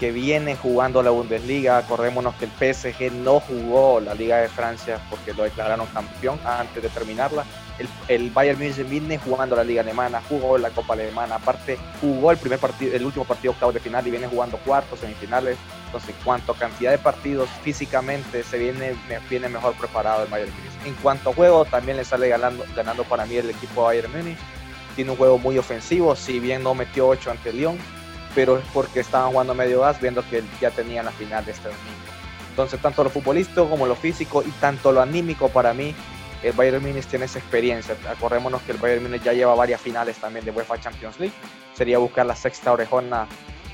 que 0.00 0.10
viene 0.10 0.56
jugando 0.56 1.02
la 1.02 1.10
Bundesliga. 1.10 1.76
Acordémonos 1.76 2.34
que 2.34 2.46
el 2.46 2.50
PSG 2.50 3.12
no 3.12 3.38
jugó 3.38 4.00
la 4.00 4.14
Liga 4.14 4.38
de 4.38 4.48
Francia 4.48 4.98
porque 5.10 5.34
lo 5.34 5.44
declararon 5.44 5.86
campeón 5.88 6.40
antes 6.44 6.82
de 6.82 6.88
terminarla. 6.88 7.44
El, 7.80 7.88
el 8.08 8.30
Bayern 8.30 8.58
Múnich 8.58 8.86
viene 8.88 9.16
jugando 9.16 9.56
la 9.56 9.64
Liga 9.64 9.80
Alemana, 9.80 10.20
jugó 10.28 10.58
la 10.58 10.68
Copa 10.68 10.92
Alemana, 10.92 11.36
aparte 11.36 11.78
jugó 12.00 12.30
el 12.30 12.36
primer 12.36 12.58
partido, 12.58 12.94
el 12.94 13.04
último 13.06 13.24
partido 13.24 13.52
octavo 13.52 13.72
de 13.72 13.80
final 13.80 14.06
y 14.06 14.10
viene 14.10 14.26
jugando 14.26 14.58
cuartos, 14.58 15.00
semifinales. 15.00 15.56
Entonces, 15.86 16.10
en 16.10 16.22
cuanto 16.22 16.52
a 16.52 16.56
cantidad 16.56 16.90
de 16.90 16.98
partidos, 16.98 17.48
físicamente 17.62 18.44
se 18.44 18.58
viene, 18.58 18.94
viene 19.30 19.48
mejor 19.48 19.74
preparado 19.74 20.24
el 20.24 20.28
Bayern 20.28 20.52
Múnich. 20.52 20.86
En 20.86 20.94
cuanto 21.02 21.30
a 21.30 21.34
juego, 21.34 21.64
también 21.64 21.96
le 21.96 22.04
sale 22.04 22.28
ganando, 22.28 22.64
ganando 22.76 23.04
para 23.04 23.24
mí 23.24 23.36
el 23.36 23.48
equipo 23.48 23.84
Bayern 23.84 24.12
Múnich. 24.12 24.38
Tiene 24.94 25.12
un 25.12 25.16
juego 25.16 25.38
muy 25.38 25.56
ofensivo, 25.56 26.14
si 26.14 26.38
bien 26.38 26.62
no 26.62 26.74
metió 26.74 27.08
8 27.08 27.30
ante 27.30 27.52
Lyon, 27.52 27.78
pero 28.34 28.58
es 28.58 28.64
porque 28.74 29.00
estaban 29.00 29.30
jugando 29.30 29.54
medio 29.54 29.80
gas, 29.80 30.00
viendo 30.00 30.22
que 30.28 30.44
ya 30.60 30.70
tenían 30.70 31.06
la 31.06 31.12
final 31.12 31.44
de 31.44 31.52
este 31.52 31.68
domingo. 31.68 32.10
Entonces, 32.50 32.80
tanto 32.80 33.02
lo 33.02 33.10
futbolístico 33.10 33.68
como 33.70 33.86
lo 33.86 33.94
físico 33.94 34.42
y 34.46 34.50
tanto 34.60 34.92
lo 34.92 35.00
anímico 35.00 35.48
para 35.48 35.72
mí, 35.72 35.94
el 36.42 36.52
Bayern 36.52 36.82
Munich 36.82 37.06
tiene 37.06 37.26
esa 37.26 37.38
experiencia. 37.38 37.96
Acordémonos 38.08 38.62
que 38.62 38.72
el 38.72 38.78
Bayern 38.78 39.02
Munich 39.02 39.22
ya 39.22 39.32
lleva 39.32 39.54
varias 39.54 39.80
finales 39.80 40.16
también 40.18 40.44
de 40.44 40.50
UEFA 40.50 40.80
Champions 40.80 41.18
League. 41.20 41.34
Sería 41.74 41.98
buscar 41.98 42.26
la 42.26 42.36
sexta 42.36 42.72
orejona 42.72 43.26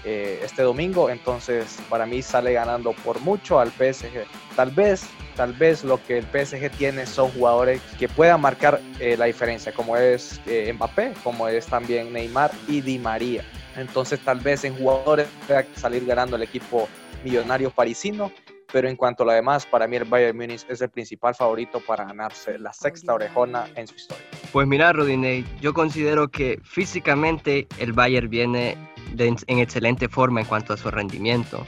eh, 0.08 0.40
este 0.44 0.62
domingo, 0.62 1.10
entonces 1.10 1.78
para 1.88 2.06
mí 2.06 2.22
sale 2.22 2.52
ganando 2.52 2.92
por 2.92 3.20
mucho 3.20 3.58
al 3.58 3.72
PSG. 3.72 4.24
Tal 4.54 4.70
vez, 4.70 5.08
tal 5.34 5.52
vez 5.52 5.82
lo 5.82 6.00
que 6.04 6.18
el 6.18 6.24
PSG 6.24 6.70
tiene 6.70 7.06
son 7.06 7.30
jugadores 7.32 7.80
que 7.98 8.08
puedan 8.08 8.40
marcar 8.40 8.80
eh, 9.00 9.16
la 9.16 9.24
diferencia, 9.24 9.72
como 9.72 9.96
es 9.96 10.40
eh, 10.46 10.72
Mbappé, 10.72 11.12
como 11.24 11.48
es 11.48 11.66
también 11.66 12.12
Neymar 12.12 12.52
y 12.68 12.82
Di 12.82 13.00
María. 13.00 13.42
Entonces 13.74 14.20
tal 14.20 14.38
vez 14.38 14.62
en 14.62 14.76
jugadores 14.76 15.26
pueda 15.44 15.66
salir 15.74 16.06
ganando 16.06 16.36
el 16.36 16.42
equipo 16.42 16.88
millonario 17.24 17.70
parisino, 17.70 18.30
pero 18.76 18.90
en 18.90 18.96
cuanto 18.96 19.22
a 19.22 19.26
lo 19.26 19.32
demás, 19.32 19.64
para 19.64 19.88
mí 19.88 19.96
el 19.96 20.04
Bayern 20.04 20.36
Múnich 20.36 20.66
es 20.68 20.82
el 20.82 20.90
principal 20.90 21.34
favorito 21.34 21.80
para 21.80 22.04
ganarse 22.04 22.58
la 22.58 22.74
sexta 22.74 23.14
orejona 23.14 23.70
en 23.74 23.86
su 23.86 23.94
historia. 23.94 24.26
Pues 24.52 24.68
mira, 24.68 24.92
Rodinei, 24.92 25.46
yo 25.62 25.72
considero 25.72 26.28
que 26.28 26.60
físicamente 26.62 27.66
el 27.78 27.94
Bayern 27.94 28.28
viene 28.28 28.76
en 29.16 29.58
excelente 29.58 30.10
forma 30.10 30.42
en 30.42 30.46
cuanto 30.46 30.74
a 30.74 30.76
su 30.76 30.90
rendimiento. 30.90 31.66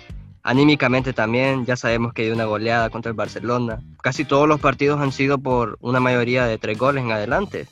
Anímicamente 0.48 1.12
también, 1.12 1.66
ya 1.66 1.76
sabemos 1.76 2.14
que 2.14 2.22
hay 2.22 2.30
una 2.30 2.46
goleada 2.46 2.88
contra 2.88 3.10
el 3.10 3.14
Barcelona. 3.14 3.82
Casi 4.02 4.24
todos 4.24 4.48
los 4.48 4.58
partidos 4.58 4.98
han 4.98 5.12
sido 5.12 5.36
por 5.36 5.76
una 5.82 6.00
mayoría 6.00 6.46
de 6.46 6.56
tres 6.56 6.78
goles 6.78 7.04
en 7.04 7.12
adelante. 7.12 7.66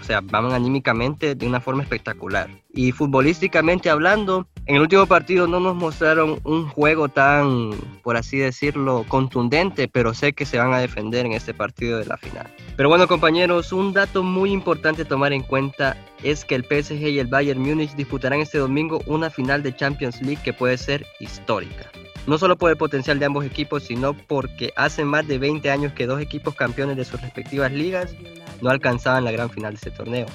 O 0.00 0.02
sea, 0.02 0.22
van 0.22 0.50
anímicamente 0.50 1.34
de 1.34 1.46
una 1.46 1.60
forma 1.60 1.82
espectacular. 1.82 2.48
Y 2.72 2.92
futbolísticamente 2.92 3.90
hablando, 3.90 4.46
en 4.64 4.76
el 4.76 4.80
último 4.80 5.04
partido 5.04 5.46
no 5.46 5.60
nos 5.60 5.76
mostraron 5.76 6.40
un 6.44 6.68
juego 6.70 7.10
tan, 7.10 7.72
por 8.02 8.16
así 8.16 8.38
decirlo, 8.38 9.04
contundente, 9.08 9.86
pero 9.86 10.14
sé 10.14 10.32
que 10.32 10.46
se 10.46 10.56
van 10.56 10.72
a 10.72 10.78
defender 10.78 11.26
en 11.26 11.32
este 11.32 11.52
partido 11.52 11.98
de 11.98 12.06
la 12.06 12.16
final. 12.16 12.46
Pero 12.78 12.88
bueno, 12.88 13.06
compañeros, 13.08 13.74
un 13.74 13.92
dato 13.92 14.22
muy 14.22 14.52
importante 14.52 15.02
a 15.02 15.04
tomar 15.06 15.34
en 15.34 15.42
cuenta 15.42 15.98
es 16.22 16.46
que 16.46 16.54
el 16.54 16.64
PSG 16.64 17.08
y 17.08 17.18
el 17.18 17.26
Bayern 17.26 17.60
Múnich 17.60 17.94
disputarán 17.94 18.40
este 18.40 18.56
domingo 18.56 19.02
una 19.04 19.28
final 19.28 19.62
de 19.62 19.76
Champions 19.76 20.22
League 20.22 20.40
que 20.42 20.54
puede 20.54 20.78
ser 20.78 21.04
histórica 21.20 21.90
no 22.26 22.38
solo 22.38 22.56
por 22.56 22.70
el 22.70 22.76
potencial 22.76 23.18
de 23.18 23.26
ambos 23.26 23.44
equipos, 23.44 23.84
sino 23.84 24.14
porque 24.14 24.72
hace 24.76 25.04
más 25.04 25.26
de 25.26 25.38
20 25.38 25.70
años 25.70 25.92
que 25.92 26.06
dos 26.06 26.20
equipos 26.20 26.54
campeones 26.54 26.96
de 26.96 27.04
sus 27.04 27.20
respectivas 27.20 27.72
ligas 27.72 28.14
no 28.60 28.70
alcanzaban 28.70 29.24
la 29.24 29.32
gran 29.32 29.50
final 29.50 29.72
de 29.72 29.76
este 29.76 29.90
torneo. 29.90 30.26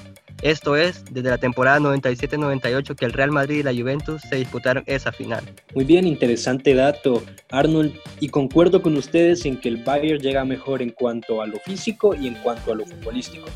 Esto 0.42 0.76
es, 0.76 1.04
desde 1.10 1.30
la 1.30 1.38
temporada 1.38 1.80
97-98 1.80 2.94
que 2.94 3.04
el 3.04 3.12
Real 3.12 3.32
Madrid 3.32 3.58
y 3.58 3.62
la 3.64 3.72
Juventus 3.74 4.22
se 4.22 4.36
disputaron 4.36 4.84
esa 4.86 5.10
final. 5.10 5.42
Muy 5.74 5.84
bien, 5.84 6.06
interesante 6.06 6.74
dato, 6.74 7.24
Arnold, 7.50 7.92
y 8.20 8.28
concuerdo 8.28 8.80
con 8.80 8.96
ustedes 8.96 9.44
en 9.46 9.56
que 9.56 9.68
el 9.68 9.78
Bayern 9.78 10.22
llega 10.22 10.44
mejor 10.44 10.80
en 10.80 10.90
cuanto 10.90 11.42
a 11.42 11.46
lo 11.48 11.58
físico 11.58 12.14
y 12.14 12.28
en 12.28 12.34
cuanto 12.34 12.70
a 12.70 12.76
lo 12.76 12.86
futbolístico. 12.86 13.48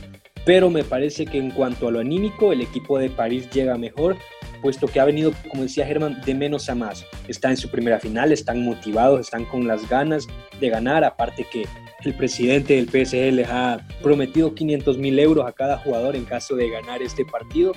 Pero 0.44 0.70
me 0.70 0.82
parece 0.82 1.24
que 1.24 1.38
en 1.38 1.52
cuanto 1.52 1.86
a 1.86 1.92
lo 1.92 2.00
anímico, 2.00 2.52
el 2.52 2.62
equipo 2.62 2.98
de 2.98 3.10
París 3.10 3.48
llega 3.50 3.78
mejor 3.78 4.16
puesto 4.62 4.86
que 4.86 5.00
ha 5.00 5.04
venido, 5.04 5.32
como 5.50 5.64
decía 5.64 5.84
Germán, 5.84 6.22
de 6.24 6.34
menos 6.34 6.70
a 6.70 6.74
más. 6.74 7.04
Está 7.28 7.50
en 7.50 7.58
su 7.58 7.68
primera 7.68 8.00
final, 8.00 8.32
están 8.32 8.64
motivados, 8.64 9.20
están 9.20 9.44
con 9.44 9.66
las 9.66 9.86
ganas 9.88 10.26
de 10.58 10.70
ganar, 10.70 11.04
aparte 11.04 11.44
que 11.52 11.66
el 12.04 12.14
presidente 12.14 12.74
del 12.74 12.88
PSG 12.88 13.32
les 13.32 13.48
ha 13.48 13.86
prometido 14.02 14.54
500 14.54 14.96
mil 14.96 15.18
euros 15.18 15.46
a 15.46 15.52
cada 15.52 15.76
jugador 15.78 16.16
en 16.16 16.24
caso 16.24 16.56
de 16.56 16.70
ganar 16.70 17.02
este 17.02 17.24
partido. 17.24 17.72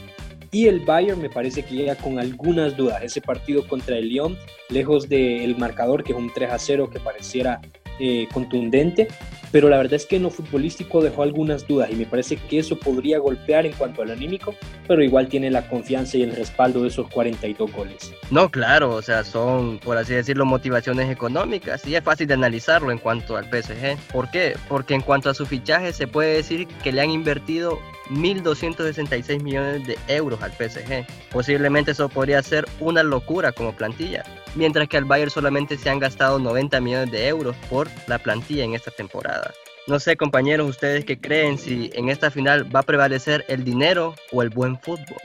Y 0.51 0.67
el 0.67 0.79
Bayern 0.79 1.21
me 1.21 1.29
parece 1.29 1.63
que 1.63 1.75
llega 1.75 1.95
con 1.95 2.17
algunas 2.17 2.77
dudas. 2.77 3.03
Ese 3.03 3.19
partido 3.19 3.67
contra 3.67 3.97
el 3.97 4.07
Lyon, 4.07 4.37
lejos 4.69 5.09
del 5.09 5.57
marcador, 5.57 6.03
que 6.03 6.13
es 6.13 6.17
un 6.17 6.31
3 6.33 6.49
a 6.51 6.59
0 6.59 6.89
que 6.89 6.99
pareciera 6.99 7.59
eh, 7.99 8.27
contundente, 8.33 9.07
pero 9.51 9.69
la 9.69 9.77
verdad 9.77 9.93
es 9.93 10.05
que 10.05 10.17
en 10.17 10.23
lo 10.23 10.29
futbolístico 10.29 11.01
dejó 11.01 11.23
algunas 11.23 11.65
dudas 11.65 11.89
y 11.89 11.95
me 11.95 12.05
parece 12.05 12.35
que 12.35 12.59
eso 12.59 12.77
podría 12.77 13.19
golpear 13.19 13.65
en 13.65 13.73
cuanto 13.73 14.01
al 14.01 14.11
anímico, 14.11 14.53
pero 14.87 15.03
igual 15.03 15.27
tiene 15.27 15.49
la 15.49 15.67
confianza 15.67 16.17
y 16.17 16.23
el 16.23 16.35
respaldo 16.35 16.81
de 16.81 16.89
esos 16.89 17.07
42 17.09 17.71
goles. 17.71 18.13
No, 18.31 18.49
claro, 18.49 18.93
o 18.93 19.01
sea, 19.01 19.23
son, 19.23 19.79
por 19.79 19.97
así 19.97 20.13
decirlo, 20.13 20.45
motivaciones 20.45 21.09
económicas 21.09 21.85
y 21.87 21.95
es 21.95 22.03
fácil 22.03 22.27
de 22.27 22.33
analizarlo 22.33 22.91
en 22.91 22.97
cuanto 22.97 23.37
al 23.37 23.45
PSG. 23.45 23.97
¿Por 24.11 24.29
qué? 24.29 24.57
Porque 24.67 24.93
en 24.93 25.01
cuanto 25.01 25.29
a 25.29 25.33
su 25.33 25.45
fichaje 25.45 25.93
se 25.93 26.07
puede 26.07 26.35
decir 26.35 26.67
que 26.83 26.91
le 26.91 27.01
han 27.01 27.11
invertido 27.11 27.79
1.266 28.09 29.41
millones 29.41 29.87
de 29.87 29.97
euros 30.07 30.41
al 30.41 30.51
PSG. 30.51 31.05
Posiblemente 31.31 31.91
eso 31.91 32.09
podría 32.09 32.41
ser 32.43 32.65
una 32.79 33.03
locura 33.03 33.51
como 33.51 33.73
plantilla, 33.73 34.23
mientras 34.55 34.87
que 34.87 34.97
al 34.97 35.05
Bayern 35.05 35.29
solamente 35.29 35.77
se 35.77 35.89
han 35.89 35.99
gastado 35.99 36.39
90 36.39 36.81
millones 36.81 37.11
de 37.11 37.27
euros 37.27 37.55
por 37.69 37.87
la 38.07 38.17
plantilla 38.17 38.63
en 38.63 38.73
esta 38.73 38.91
temporada. 38.91 39.53
No 39.87 39.99
sé, 39.99 40.17
compañeros, 40.17 40.67
ustedes 40.67 41.05
qué 41.05 41.19
creen 41.19 41.57
si 41.59 41.91
en 41.93 42.09
esta 42.09 42.31
final 42.31 42.75
va 42.75 42.79
a 42.79 42.83
prevalecer 42.83 43.45
el 43.47 43.63
dinero 43.63 44.15
o 44.31 44.41
el 44.41 44.49
buen 44.49 44.79
fútbol. 44.79 45.21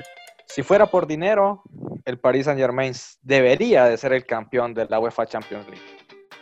Si 0.46 0.62
fuera 0.62 0.86
por 0.86 1.06
dinero, 1.06 1.62
el 2.04 2.18
Paris 2.18 2.44
Saint-Germain 2.46 2.92
debería 3.22 3.84
de 3.84 3.96
ser 3.96 4.12
el 4.12 4.26
campeón 4.26 4.74
de 4.74 4.86
la 4.86 4.98
UEFA 4.98 5.24
Champions 5.24 5.66
League. 5.68 5.82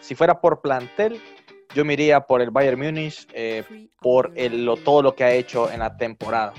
Si 0.00 0.14
fuera 0.14 0.40
por 0.40 0.62
plantel, 0.62 1.20
yo 1.74 1.84
me 1.84 1.92
iría 1.92 2.20
por 2.20 2.40
el 2.40 2.50
Bayern 2.50 2.80
Múnich, 2.80 3.28
eh, 3.34 3.62
por 4.00 4.32
el, 4.34 4.68
todo 4.84 5.02
lo 5.02 5.14
que 5.14 5.24
ha 5.24 5.32
hecho 5.32 5.70
en 5.70 5.80
la 5.80 5.96
temporada. 5.96 6.54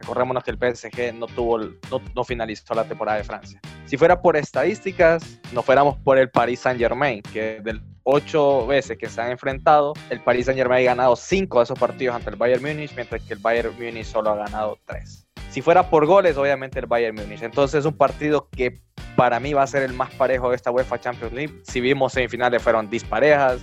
Recordémonos 0.00 0.44
que 0.44 0.50
el 0.50 0.58
PSG 0.58 1.14
no, 1.14 1.26
tuvo, 1.26 1.58
no, 1.58 2.24
finalizó 2.24 2.74
la 2.74 2.84
temporada 2.84 3.18
de 3.18 3.24
Francia. 3.24 3.60
Si 3.90 3.96
fuera 3.96 4.22
por 4.22 4.36
estadísticas, 4.36 5.40
no 5.52 5.64
fuéramos 5.64 5.98
por 5.98 6.16
el 6.16 6.30
Paris 6.30 6.60
Saint 6.60 6.78
Germain, 6.78 7.22
que 7.22 7.60
de 7.60 7.80
ocho 8.04 8.64
veces 8.64 8.96
que 8.96 9.08
se 9.08 9.20
han 9.20 9.32
enfrentado, 9.32 9.94
el 10.10 10.20
Paris 10.20 10.46
Saint 10.46 10.56
Germain 10.56 10.86
ha 10.86 10.90
ganado 10.92 11.16
cinco 11.16 11.58
de 11.58 11.64
esos 11.64 11.76
partidos 11.76 12.14
ante 12.14 12.30
el 12.30 12.36
Bayern 12.36 12.62
Múnich, 12.62 12.94
mientras 12.94 13.20
que 13.24 13.34
el 13.34 13.40
Bayern 13.40 13.74
Múnich 13.74 14.04
solo 14.04 14.30
ha 14.30 14.36
ganado 14.36 14.78
tres. 14.84 15.26
Si 15.50 15.60
fuera 15.60 15.90
por 15.90 16.06
goles, 16.06 16.36
obviamente 16.36 16.78
el 16.78 16.86
Bayern 16.86 17.16
Múnich. 17.16 17.42
Entonces 17.42 17.80
es 17.80 17.84
un 17.84 17.96
partido 17.96 18.48
que 18.50 18.80
para 19.16 19.40
mí 19.40 19.54
va 19.54 19.64
a 19.64 19.66
ser 19.66 19.82
el 19.82 19.92
más 19.92 20.14
parejo 20.14 20.50
de 20.50 20.54
esta 20.54 20.70
UEFA 20.70 21.00
Champions 21.00 21.32
League. 21.32 21.60
Si 21.64 21.80
vimos 21.80 22.12
semifinales 22.12 22.62
fueron 22.62 22.88
disparejas, 22.88 23.60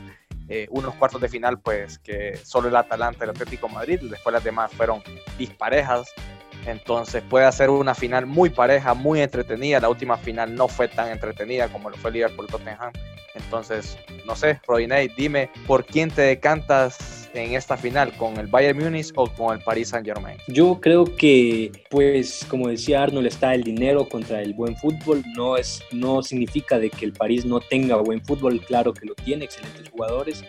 eh, 0.49 0.67
unos 0.71 0.93
cuartos 0.95 1.21
de 1.21 1.29
final, 1.29 1.61
pues 1.61 1.99
que 1.99 2.35
solo 2.43 2.67
el 2.67 2.75
Atalanta 2.75 3.19
y 3.21 3.23
el 3.23 3.29
Atlético 3.29 3.69
Madrid, 3.69 4.01
después 4.01 4.33
las 4.33 4.43
demás 4.43 4.73
fueron 4.73 5.01
disparejas. 5.37 6.13
Entonces 6.67 7.23
puede 7.29 7.49
ser 7.51 7.69
una 7.69 7.95
final 7.95 8.25
muy 8.25 8.49
pareja, 8.49 8.93
muy 8.93 9.21
entretenida. 9.21 9.79
La 9.79 9.89
última 9.89 10.17
final 10.17 10.53
no 10.53 10.67
fue 10.67 10.87
tan 10.87 11.09
entretenida 11.09 11.69
como 11.69 11.89
lo 11.89 11.97
fue 11.97 12.11
Liverpool 12.11 12.47
Tottenham. 12.47 12.91
Entonces, 13.33 13.97
no 14.25 14.35
sé, 14.35 14.59
Rodinei, 14.67 15.09
dime 15.15 15.49
por 15.65 15.85
quién 15.85 16.09
te 16.09 16.23
decantas 16.23 17.29
en 17.33 17.53
esta 17.53 17.77
final, 17.77 18.11
con 18.17 18.37
el 18.37 18.47
Bayern 18.47 18.79
Múnich 18.79 19.11
o 19.15 19.27
con 19.27 19.55
el 19.55 19.63
Paris 19.63 19.89
Saint 19.89 20.05
Germain. 20.05 20.37
Yo 20.47 20.79
creo 20.81 21.05
que, 21.15 21.71
pues, 21.89 22.45
como 22.49 22.67
decía 22.67 23.03
Arnold, 23.03 23.27
está 23.27 23.53
el 23.53 23.63
dinero 23.63 24.07
contra 24.09 24.41
el 24.41 24.53
buen 24.53 24.75
fútbol. 24.75 25.23
No 25.35 25.55
es, 25.55 25.83
no 25.91 26.23
significa 26.23 26.79
de 26.79 26.89
que 26.89 27.05
el 27.05 27.13
París 27.13 27.45
no 27.45 27.59
tenga 27.59 27.97
buen 27.97 28.23
fútbol, 28.25 28.59
claro 28.65 28.93
que 28.93 29.05
lo 29.05 29.13
tiene, 29.15 29.45
excelentes 29.45 29.89
jugadores. 29.89 30.43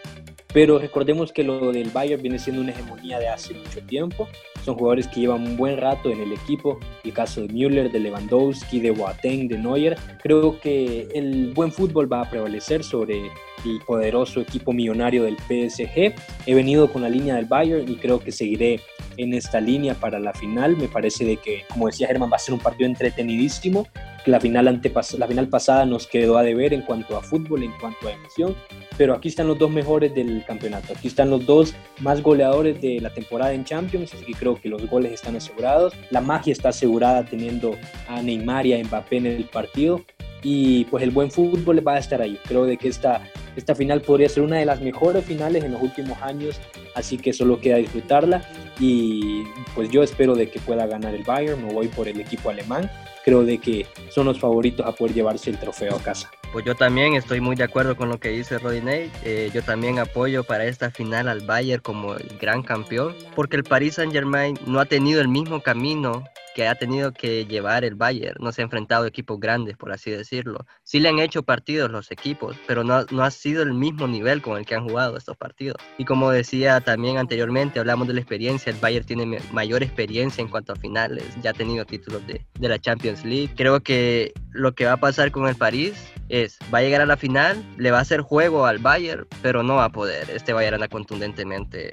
Pero 0.53 0.79
recordemos 0.79 1.31
que 1.31 1.45
lo 1.45 1.73
del 1.73 1.91
Bayern 1.91 2.23
viene 2.23 2.39
siendo 2.39 2.63
una 2.63 2.73
hegemonía 2.73 3.19
de 3.19 3.29
hace 3.29 3.53
mucho 3.55 3.81
tiempo. 3.83 4.29
Son 4.65 4.77
jugadores 4.77 5.07
que 5.07 5.21
llevan 5.21 5.47
un 5.47 5.57
buen 5.57 5.77
rato 5.77 6.11
en 6.11 6.21
el 6.21 6.33
equipo. 6.33 6.79
El 7.05 7.13
caso 7.13 7.43
de 7.43 7.49
Müller, 7.49 7.93
de 7.93 8.01
Lewandowski, 8.01 8.81
de 8.81 8.91
Boateng, 8.91 9.49
de 9.49 9.59
Neuer. 9.59 9.97
Creo 10.23 10.59
que 10.59 11.09
el 11.15 11.53
buen 11.53 11.71
fútbol 11.71 12.11
va 12.11 12.23
a 12.23 12.31
prevalecer 12.31 12.83
sobre 12.83 13.27
el 13.65 13.81
poderoso 13.87 14.41
equipo 14.41 14.73
millonario 14.73 15.25
del 15.25 15.37
PSG. 15.37 16.15
He 16.47 16.55
venido 16.55 16.91
con 16.91 17.03
la 17.03 17.11
línea 17.11 17.37
del 17.37 17.45
Bayern 17.45 17.91
y 17.91 17.97
creo 17.97 18.19
que 18.21 18.33
seguiré 18.33 18.81
en 19.19 19.35
esta 19.35 19.61
línea 19.61 19.95
para 19.95 20.19
la 20.19 20.33
final. 20.33 20.77
Me 20.77 20.89
parece 20.89 21.25
de 21.25 21.37
que, 21.37 21.65
como 21.69 21.87
decía 21.87 22.07
Germán, 22.07 22.31
va 22.33 22.37
a 22.37 22.41
ser 22.41 22.55
un 22.55 22.61
partido 22.61 22.89
entretenidísimo. 22.89 23.87
La 24.29 24.41
final, 24.41 24.81
la 25.19 25.27
final 25.27 25.49
pasada 25.49 25.87
nos 25.87 26.07
quedó 26.07 26.37
a 26.37 26.43
deber 26.43 26.75
en 26.75 26.83
cuanto 26.83 27.17
a 27.17 27.23
fútbol, 27.23 27.63
en 27.63 27.73
cuanto 27.81 28.09
a 28.09 28.13
emoción. 28.13 28.55
Pero 28.99 29.15
aquí 29.15 29.29
están 29.29 29.49
los 29.49 29.59
dos 29.59 29.71
mejores 29.71 30.15
del 30.15 30.45
campeonato. 30.45 30.93
Aquí 30.95 31.09
están 31.09 31.31
los 31.31 31.47
dos 31.47 31.75
más 32.01 32.23
goleadores 32.23 32.79
de 32.83 33.01
la 33.01 33.09
temporada 33.09 33.55
en 33.55 33.65
Champions. 33.65 34.13
Así 34.13 34.27
que 34.27 34.35
creo 34.35 34.61
que 34.61 34.69
los 34.69 34.87
goles 34.87 35.13
están 35.13 35.35
asegurados. 35.37 35.95
La 36.11 36.21
magia 36.21 36.53
está 36.53 36.69
asegurada 36.69 37.25
teniendo 37.25 37.75
a 38.07 38.21
Neymar 38.21 38.67
y 38.67 38.75
a 38.75 38.85
Mbappé 38.85 39.17
en 39.17 39.27
el 39.27 39.45
partido 39.45 40.05
y 40.43 40.85
pues 40.85 41.03
el 41.03 41.11
buen 41.11 41.31
fútbol 41.31 41.87
va 41.87 41.95
a 41.95 41.99
estar 41.99 42.21
ahí. 42.21 42.39
Creo 42.47 42.65
de 42.65 42.77
que 42.77 42.89
esta, 42.89 43.23
esta 43.59 43.75
final 43.75 44.01
podría 44.01 44.29
ser 44.29 44.43
una 44.43 44.57
de 44.57 44.65
las 44.65 44.81
mejores 44.81 45.25
finales 45.25 45.65
en 45.65 45.73
los 45.73 45.83
últimos 45.83 46.21
años, 46.23 46.61
así 46.95 47.19
que 47.19 47.33
solo 47.33 47.61
queda 47.61 47.77
disfrutarla 47.77 48.49
y 48.79 49.43
pues 49.75 49.91
yo 49.91 50.03
espero 50.03 50.35
de 50.35 50.49
que 50.49 50.61
pueda 50.61 50.87
ganar 50.87 51.15
el 51.15 51.25
Bayern, 51.25 51.67
me 51.67 51.73
voy 51.73 51.89
por 51.89 52.09
el 52.09 52.21
equipo 52.21 52.51
alemán, 52.51 52.91
creo 53.25 53.45
de 53.45 53.59
que 53.59 53.87
son 54.11 54.27
los 54.27 54.39
favoritos 54.39 54.87
a 54.87 54.93
poder 54.93 55.15
llevarse 55.15 55.51
el 55.51 55.59
trofeo 55.59 55.97
a 55.97 55.99
casa. 56.01 56.31
Pues 56.53 56.65
yo 56.65 56.75
también 56.75 57.15
estoy 57.15 57.41
muy 57.41 57.57
de 57.57 57.65
acuerdo 57.65 57.95
con 57.95 58.09
lo 58.09 58.19
que 58.19 58.31
dice 58.31 58.59
Rodinei. 58.59 59.11
Eh, 59.23 59.51
yo 59.53 59.63
también 59.63 59.99
apoyo 59.99 60.45
para 60.45 60.65
esta 60.65 60.91
final 60.91 61.29
al 61.29 61.41
Bayern 61.41 61.83
como 61.83 62.15
el 62.15 62.39
gran 62.41 62.63
campeón, 62.63 63.15
porque 63.35 63.57
el 63.57 63.65
Paris 63.65 63.97
Saint 63.97 64.13
Germain 64.13 64.59
no 64.67 64.81
ha 64.81 64.87
tenido 64.87 65.21
el 65.21 65.29
mismo 65.29 65.61
camino 65.61 66.25
que 66.59 66.67
ha 66.67 66.75
tenido 66.75 67.13
que 67.13 67.47
llevar 67.47 67.85
el 67.85 67.95
Bayern. 67.95 68.35
No 68.41 68.51
se 68.51 68.63
ha 68.63 68.65
enfrentado 68.65 69.05
a 69.05 69.07
equipos 69.07 69.39
grandes, 69.39 69.77
por 69.77 69.93
así 69.93 70.11
decirlo. 70.11 70.67
Sí 70.83 70.99
le 70.99 71.09
han 71.09 71.21
hecho 71.21 71.45
partidos 71.45 71.89
los 71.89 72.11
equipos, 72.11 72.57
pero 72.67 72.83
no, 72.83 73.05
no 73.13 73.23
ha 73.23 73.31
sido 73.31 73.63
el 73.63 73.75
mismo 73.75 74.09
nivel 74.09 74.43
con 74.43 74.59
el 74.59 74.67
que 74.67 74.75
han 74.75 74.83
jugado 74.83 75.17
estos 75.17 75.37
partidos. 75.37 75.77
Y 75.99 76.05
como 76.05 76.33
decía 76.33 76.81
también 76.81 77.17
anteriormente, 77.17 77.79
hablamos 77.79 78.09
de 78.09 78.15
la 78.15 78.21
experiencia. 78.23 78.73
El 78.73 78.79
Bayern 78.81 79.07
tiene 79.07 79.39
mayor 79.53 79.85
experiencia 79.85 80.43
en 80.43 80.49
cuanto 80.49 80.73
a 80.73 80.75
finales. 80.75 81.27
Ya 81.43 81.51
ha 81.51 81.55
tenido 81.55 81.85
títulos 81.85 82.27
de, 82.27 82.45
de 82.59 82.69
la 82.69 82.81
Champions 82.81 83.25
League. 83.25 83.51
Creo 83.57 83.79
que 83.79 84.33
lo 84.51 84.75
que 84.75 84.87
va 84.87 84.95
a 84.95 84.97
pasar 84.97 85.31
con 85.31 85.47
el 85.47 85.55
París 85.55 86.11
es, 86.29 86.59
va 86.75 86.79
a 86.79 86.83
llegar 86.83 87.03
a 87.03 87.07
la 87.07 87.17
final, 87.17 87.65
le 87.77 87.93
va 87.93 87.99
a 87.99 88.03
hacer 88.03 88.21
juego 88.21 88.67
al 88.67 88.79
Bayern, 88.79 89.29
pero 89.43 89.63
no 89.63 89.77
va 89.77 89.85
a 89.85 89.93
poder. 89.93 90.29
Este 90.31 90.53
Bayern 90.53 90.75
anda 90.75 90.89
contundentemente 90.89 91.93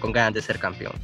con 0.00 0.12
ganas 0.12 0.32
de 0.32 0.40
ser 0.40 0.58
campeón 0.58 0.94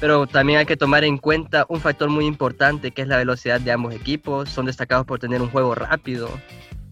pero 0.00 0.26
también 0.26 0.58
hay 0.58 0.66
que 0.66 0.76
tomar 0.76 1.04
en 1.04 1.18
cuenta 1.18 1.66
un 1.68 1.80
factor 1.80 2.08
muy 2.08 2.24
importante 2.24 2.90
que 2.90 3.02
es 3.02 3.08
la 3.08 3.18
velocidad 3.18 3.60
de 3.60 3.70
ambos 3.70 3.94
equipos. 3.94 4.48
Son 4.48 4.66
destacados 4.66 5.06
por 5.06 5.18
tener 5.18 5.42
un 5.42 5.50
juego 5.50 5.74
rápido. 5.74 6.30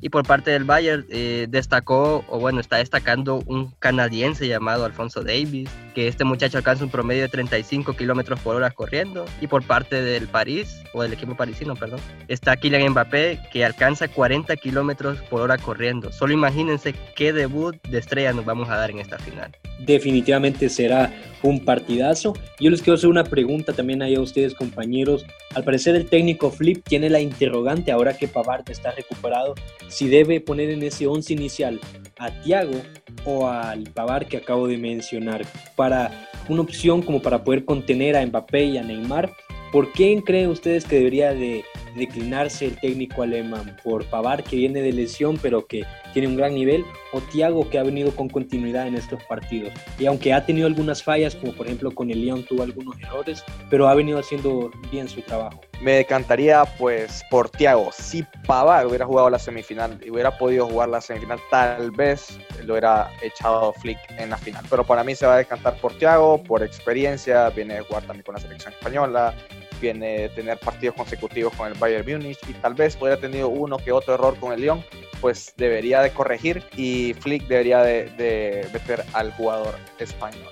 Y 0.00 0.10
por 0.10 0.26
parte 0.26 0.50
del 0.50 0.64
Bayern 0.64 1.06
eh, 1.10 1.46
destacó, 1.48 2.24
o 2.28 2.38
bueno, 2.38 2.60
está 2.60 2.76
destacando 2.76 3.42
un 3.46 3.72
canadiense 3.78 4.46
llamado 4.46 4.84
Alfonso 4.84 5.22
Davis, 5.22 5.68
que 5.94 6.08
este 6.08 6.24
muchacho 6.24 6.58
alcanza 6.58 6.84
un 6.84 6.90
promedio 6.90 7.22
de 7.22 7.28
35 7.28 7.94
kilómetros 7.94 8.40
por 8.40 8.56
hora 8.56 8.70
corriendo. 8.70 9.24
Y 9.40 9.46
por 9.46 9.64
parte 9.64 10.00
del 10.00 10.28
París, 10.28 10.82
o 10.92 11.02
del 11.02 11.12
equipo 11.12 11.36
parisino, 11.36 11.74
perdón, 11.74 12.00
está 12.28 12.56
Kylian 12.56 12.90
Mbappé, 12.90 13.40
que 13.52 13.64
alcanza 13.64 14.08
40 14.08 14.56
kilómetros 14.56 15.18
por 15.22 15.40
hora 15.40 15.58
corriendo. 15.58 16.12
Solo 16.12 16.32
imagínense 16.32 16.94
qué 17.16 17.32
debut 17.32 17.76
de 17.88 17.98
estrella 17.98 18.32
nos 18.32 18.44
vamos 18.44 18.68
a 18.68 18.76
dar 18.76 18.90
en 18.90 18.98
esta 18.98 19.18
final 19.18 19.52
definitivamente 19.78 20.68
será 20.68 21.12
un 21.42 21.64
partidazo. 21.64 22.34
Yo 22.58 22.70
les 22.70 22.82
quiero 22.82 22.96
hacer 22.96 23.08
una 23.08 23.24
pregunta 23.24 23.72
también 23.72 24.02
ahí 24.02 24.16
a 24.16 24.20
ustedes, 24.20 24.54
compañeros. 24.54 25.24
Al 25.54 25.64
parecer 25.64 25.94
el 25.94 26.06
técnico 26.06 26.50
Flip 26.50 26.82
tiene 26.84 27.08
la 27.10 27.20
interrogante, 27.20 27.92
ahora 27.92 28.16
que 28.16 28.26
Pavard 28.26 28.68
está 28.70 28.90
recuperado, 28.90 29.54
si 29.88 30.08
debe 30.08 30.40
poner 30.40 30.70
en 30.70 30.82
ese 30.82 31.06
once 31.06 31.32
inicial 31.32 31.80
a 32.18 32.30
Thiago 32.42 32.80
o 33.24 33.48
al 33.48 33.84
Pavard 33.84 34.26
que 34.26 34.36
acabo 34.36 34.66
de 34.66 34.76
mencionar 34.76 35.44
para 35.76 36.28
una 36.48 36.62
opción 36.62 37.02
como 37.02 37.20
para 37.20 37.44
poder 37.44 37.64
contener 37.64 38.16
a 38.16 38.24
Mbappé 38.24 38.64
y 38.64 38.78
a 38.78 38.82
Neymar. 38.82 39.32
¿Por 39.72 39.92
quién 39.92 40.22
creen 40.22 40.50
ustedes 40.50 40.84
que 40.84 40.96
debería 40.96 41.34
de 41.34 41.64
declinarse 41.98 42.66
el 42.66 42.78
técnico 42.78 43.22
alemán? 43.22 43.76
¿Por 43.82 44.04
Pavard 44.06 44.44
que 44.44 44.56
viene 44.56 44.80
de 44.80 44.92
lesión 44.92 45.38
pero 45.42 45.66
que 45.66 45.84
tiene 46.12 46.28
un 46.28 46.36
gran 46.36 46.54
nivel? 46.54 46.84
¿O 47.12 47.20
Thiago 47.20 47.68
que 47.68 47.78
ha 47.78 47.82
venido 47.82 48.14
con 48.14 48.28
continuidad 48.28 48.86
en 48.86 48.94
estos 48.94 49.22
partidos? 49.24 49.72
Y 49.98 50.06
aunque 50.06 50.32
ha 50.32 50.44
tenido 50.44 50.66
algunas 50.66 51.02
fallas, 51.02 51.34
como 51.34 51.52
por 51.52 51.66
ejemplo 51.66 51.90
con 51.94 52.10
el 52.10 52.24
León 52.24 52.44
tuvo 52.44 52.62
algunos 52.62 52.98
errores, 53.00 53.44
pero 53.70 53.88
ha 53.88 53.94
venido 53.94 54.18
haciendo 54.18 54.70
bien 54.90 55.08
su 55.08 55.20
trabajo. 55.22 55.60
Me 55.80 55.92
decantaría 55.92 56.64
pues 56.78 57.22
por 57.30 57.50
Thiago. 57.50 57.90
Si 57.92 58.24
Pavard 58.46 58.86
hubiera 58.88 59.06
jugado 59.06 59.30
la 59.30 59.38
semifinal 59.38 59.98
y 60.04 60.10
hubiera 60.10 60.36
podido 60.36 60.66
jugar 60.66 60.88
la 60.88 61.00
semifinal, 61.00 61.38
tal 61.50 61.90
vez 61.92 62.38
lo 62.64 62.74
hubiera 62.74 63.10
echado 63.22 63.72
Flick 63.74 63.98
en 64.18 64.30
la 64.30 64.36
final. 64.36 64.64
Pero 64.68 64.84
para 64.84 65.04
mí 65.04 65.14
se 65.14 65.26
va 65.26 65.34
a 65.34 65.38
decantar 65.38 65.76
por 65.80 65.96
Thiago, 65.96 66.42
por 66.42 66.62
experiencia, 66.62 67.50
viene 67.50 67.78
a 67.78 67.82
jugar 67.82 68.02
también 68.04 68.24
con 68.24 68.34
la 68.34 68.40
selección 68.40 68.72
española, 68.72 69.34
viene 69.80 70.20
de 70.20 70.28
tener 70.30 70.58
partidos 70.58 70.94
consecutivos 70.96 71.54
con 71.54 71.68
el 71.68 71.74
Bayern 71.74 72.10
Múnich 72.10 72.38
y 72.48 72.52
tal 72.54 72.74
vez 72.74 72.96
hubiera 73.00 73.16
tenido 73.16 73.48
uno 73.48 73.78
que 73.78 73.92
otro 73.92 74.14
error 74.14 74.36
con 74.38 74.52
el 74.52 74.60
Lyon, 74.60 74.84
pues 75.20 75.54
debería 75.56 76.00
de 76.00 76.10
corregir 76.10 76.62
y 76.76 77.14
Flick 77.14 77.46
debería 77.46 77.82
de, 77.82 78.68
meter 78.72 79.04
al 79.12 79.32
jugador 79.32 79.74
español. 79.98 80.50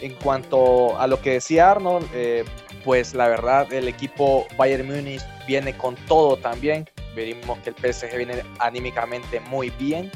En 0.00 0.14
cuanto 0.14 0.98
a 0.98 1.06
lo 1.06 1.20
que 1.20 1.32
decía 1.32 1.70
Arnold, 1.70 2.08
eh, 2.14 2.44
pues 2.84 3.14
la 3.14 3.28
verdad 3.28 3.72
el 3.72 3.88
equipo 3.88 4.46
Bayern 4.56 4.86
Múnich 4.86 5.22
viene 5.46 5.76
con 5.76 5.94
todo 6.06 6.36
también. 6.36 6.88
Veremos 7.14 7.58
que 7.60 7.70
el 7.70 7.76
PSG 7.76 8.16
viene 8.16 8.42
anímicamente 8.58 9.40
muy 9.40 9.70
bien 9.70 10.10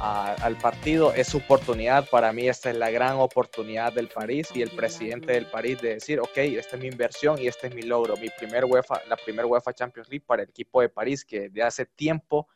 al 0.00 0.56
partido. 0.56 1.12
Es 1.12 1.28
su 1.28 1.38
oportunidad. 1.38 2.08
Para 2.08 2.32
mí 2.32 2.48
esta 2.48 2.70
es 2.70 2.76
la 2.76 2.90
gran 2.90 3.16
oportunidad 3.16 3.92
del 3.92 4.08
París 4.08 4.48
y 4.54 4.62
el 4.62 4.70
presidente 4.70 5.32
del 5.32 5.46
París 5.46 5.80
de 5.80 5.94
decir, 5.94 6.20
ok, 6.20 6.36
esta 6.36 6.76
es 6.76 6.82
mi 6.82 6.88
inversión 6.88 7.40
y 7.40 7.46
este 7.46 7.68
es 7.68 7.74
mi 7.74 7.82
logro. 7.82 8.16
Mi 8.16 8.28
primer 8.30 8.64
UEFA, 8.64 9.02
la 9.08 9.16
primera 9.16 9.46
UEFA 9.46 9.72
Champions 9.72 10.08
League 10.08 10.24
para 10.26 10.42
el 10.42 10.48
equipo 10.48 10.80
de 10.80 10.88
París 10.88 11.24
que 11.24 11.48
de 11.48 11.62
hace 11.62 11.86
tiempo 11.86 12.48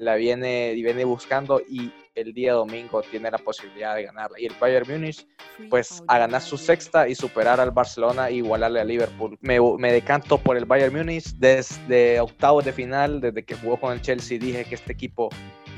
la 0.00 0.14
viene, 0.14 0.72
viene 0.74 1.04
buscando 1.04 1.60
y 1.60 1.92
el 2.14 2.32
día 2.32 2.54
domingo 2.54 3.02
tiene 3.02 3.30
la 3.30 3.36
posibilidad 3.36 3.94
de 3.94 4.04
ganarla. 4.04 4.40
Y 4.40 4.46
el 4.46 4.54
Bayern 4.58 4.90
Múnich, 4.90 5.26
pues 5.68 6.02
a 6.08 6.18
ganar 6.18 6.40
su 6.40 6.56
sexta 6.56 7.06
y 7.06 7.14
superar 7.14 7.60
al 7.60 7.70
Barcelona 7.70 8.30
e 8.30 8.36
igualarle 8.36 8.80
a 8.80 8.84
Liverpool. 8.84 9.36
Me, 9.42 9.58
me 9.78 9.92
decanto 9.92 10.38
por 10.38 10.56
el 10.56 10.64
Bayern 10.64 10.96
Múnich 10.96 11.34
desde 11.36 12.18
octavos 12.18 12.64
de 12.64 12.72
final, 12.72 13.20
desde 13.20 13.44
que 13.44 13.54
jugó 13.54 13.76
con 13.78 13.92
el 13.92 14.00
Chelsea, 14.00 14.38
dije 14.38 14.64
que 14.64 14.74
este 14.74 14.92
equipo 14.92 15.28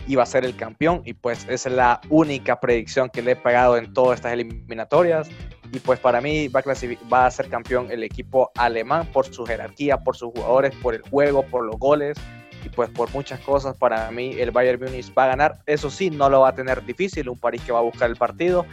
iba 0.06 0.22
a 0.22 0.26
ser 0.26 0.44
el 0.44 0.56
campeón. 0.56 1.02
Y 1.04 1.14
pues 1.14 1.46
es 1.48 1.66
la 1.66 2.00
única 2.08 2.60
predicción 2.60 3.08
que 3.10 3.22
le 3.22 3.32
he 3.32 3.36
pagado 3.36 3.76
en 3.76 3.92
todas 3.92 4.16
estas 4.18 4.32
eliminatorias. 4.32 5.28
Y 5.72 5.78
pues 5.78 5.98
para 5.98 6.20
mí 6.20 6.48
va 6.48 6.60
a, 6.60 7.08
va 7.12 7.26
a 7.26 7.30
ser 7.30 7.48
campeón 7.48 7.90
el 7.90 8.02
equipo 8.02 8.50
alemán 8.56 9.06
por 9.12 9.26
su 9.26 9.46
jerarquía, 9.46 9.98
por 9.98 10.16
sus 10.16 10.32
jugadores, 10.32 10.74
por 10.82 10.94
el 10.94 11.02
juego, 11.02 11.42
por 11.44 11.64
los 11.64 11.78
goles. 11.78 12.18
Y 12.64 12.68
pues 12.68 12.90
por 12.90 13.10
muchas 13.12 13.40
cosas 13.40 13.76
para 13.76 14.10
mí 14.10 14.36
el 14.38 14.50
Bayern 14.50 14.80
Munich 14.80 15.12
va 15.16 15.24
a 15.24 15.28
ganar, 15.28 15.58
eso 15.66 15.90
sí, 15.90 16.10
no 16.10 16.28
lo 16.28 16.42
va 16.42 16.50
a 16.50 16.54
tener 16.54 16.84
difícil, 16.84 17.28
un 17.28 17.36
París 17.36 17.60
que 17.66 17.72
va 17.72 17.80
a 17.80 17.82
buscar 17.82 18.08
el 18.08 18.14
partido, 18.14 18.64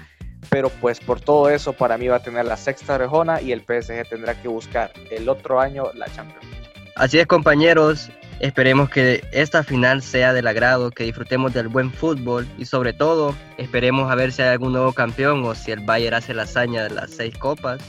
pero 0.50 0.70
pues 0.70 1.00
por 1.00 1.20
todo 1.20 1.50
eso 1.50 1.74
para 1.74 1.98
mí 1.98 2.08
va 2.08 2.18
a 2.18 2.24
tener 2.24 2.46
la 2.46 2.56
sexta 2.56 2.96
orejona 2.96 3.42
y 3.42 3.52
el 3.52 3.62
PSG 3.62 4.08
tendrá 4.08 4.40
que 4.40 4.48
buscar 4.48 4.92
el 5.10 5.28
otro 5.28 5.60
año 5.60 5.86
la 5.96 6.06
Champions. 6.08 6.46
Así 6.96 7.20
es 7.20 7.28
compañeros, 7.28 8.12
Esperemos 8.40 8.90
que 8.90 9.22
esta 9.34 9.64
final 9.64 10.02
sea 10.02 10.32
del 10.32 10.48
agrado, 10.48 10.92
que 10.92 11.04
disfrutemos 11.04 11.54
del 11.54 11.68
buen 11.68 11.92
fútbol 11.92 12.48
y 12.58 12.64
sobre 12.64 12.94
todo 12.94 13.36
esperemos 13.58 14.10
a 14.10 14.16
ver 14.16 14.32
si 14.32 14.42
hay 14.42 14.50
algún 14.50 14.72
nuevo 14.72 14.94
campeón 14.94 15.44
o 15.44 15.54
si 15.56 15.72
el 15.72 15.82
Bayern 15.82 16.16
hace 16.16 16.34
la 16.34 16.44
hazaña 16.44 16.84
de 16.84 16.92
las 16.92 17.12
seis 17.12 17.38
copas. 17.38 17.82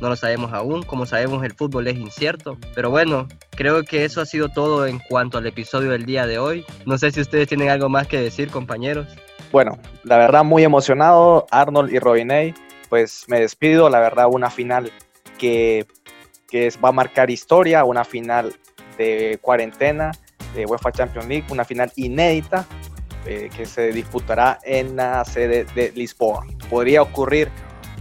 No 0.00 0.08
lo 0.08 0.14
sabemos 0.14 0.52
aún, 0.52 0.84
como 0.84 1.06
sabemos 1.06 1.42
el 1.44 1.54
fútbol 1.54 1.88
es 1.88 1.96
incierto. 1.96 2.56
Pero 2.74 2.90
bueno, 2.90 3.26
creo 3.50 3.82
que 3.82 4.04
eso 4.04 4.20
ha 4.20 4.26
sido 4.26 4.48
todo 4.48 4.86
en 4.86 5.00
cuanto 5.00 5.38
al 5.38 5.46
episodio 5.46 5.90
del 5.90 6.06
día 6.06 6.26
de 6.26 6.38
hoy. 6.38 6.64
No 6.84 6.98
sé 6.98 7.10
si 7.10 7.20
ustedes 7.20 7.48
tienen 7.48 7.70
algo 7.70 7.88
más 7.88 8.06
que 8.06 8.20
decir, 8.20 8.50
compañeros. 8.50 9.08
Bueno, 9.50 9.76
la 10.04 10.18
verdad 10.18 10.44
muy 10.44 10.62
emocionado, 10.62 11.46
Arnold 11.50 11.92
y 11.92 11.98
Robiney. 11.98 12.54
Pues 12.88 13.24
me 13.26 13.40
despido, 13.40 13.88
la 13.90 13.98
verdad 13.98 14.26
una 14.30 14.50
final 14.50 14.92
que, 15.38 15.86
que 16.48 16.70
va 16.84 16.90
a 16.90 16.92
marcar 16.92 17.30
historia, 17.30 17.84
una 17.84 18.04
final 18.04 18.54
de 18.96 19.38
cuarentena 19.40 20.12
de 20.54 20.66
UEFA 20.66 20.92
Champions 20.92 21.28
League, 21.28 21.44
una 21.50 21.64
final 21.64 21.92
inédita 21.96 22.66
eh, 23.26 23.50
que 23.54 23.66
se 23.66 23.92
disputará 23.92 24.58
en 24.62 24.96
la 24.96 25.24
sede 25.24 25.66
de 25.74 25.92
Lisboa. 25.92 26.46
Podría 26.70 27.02
ocurrir 27.02 27.50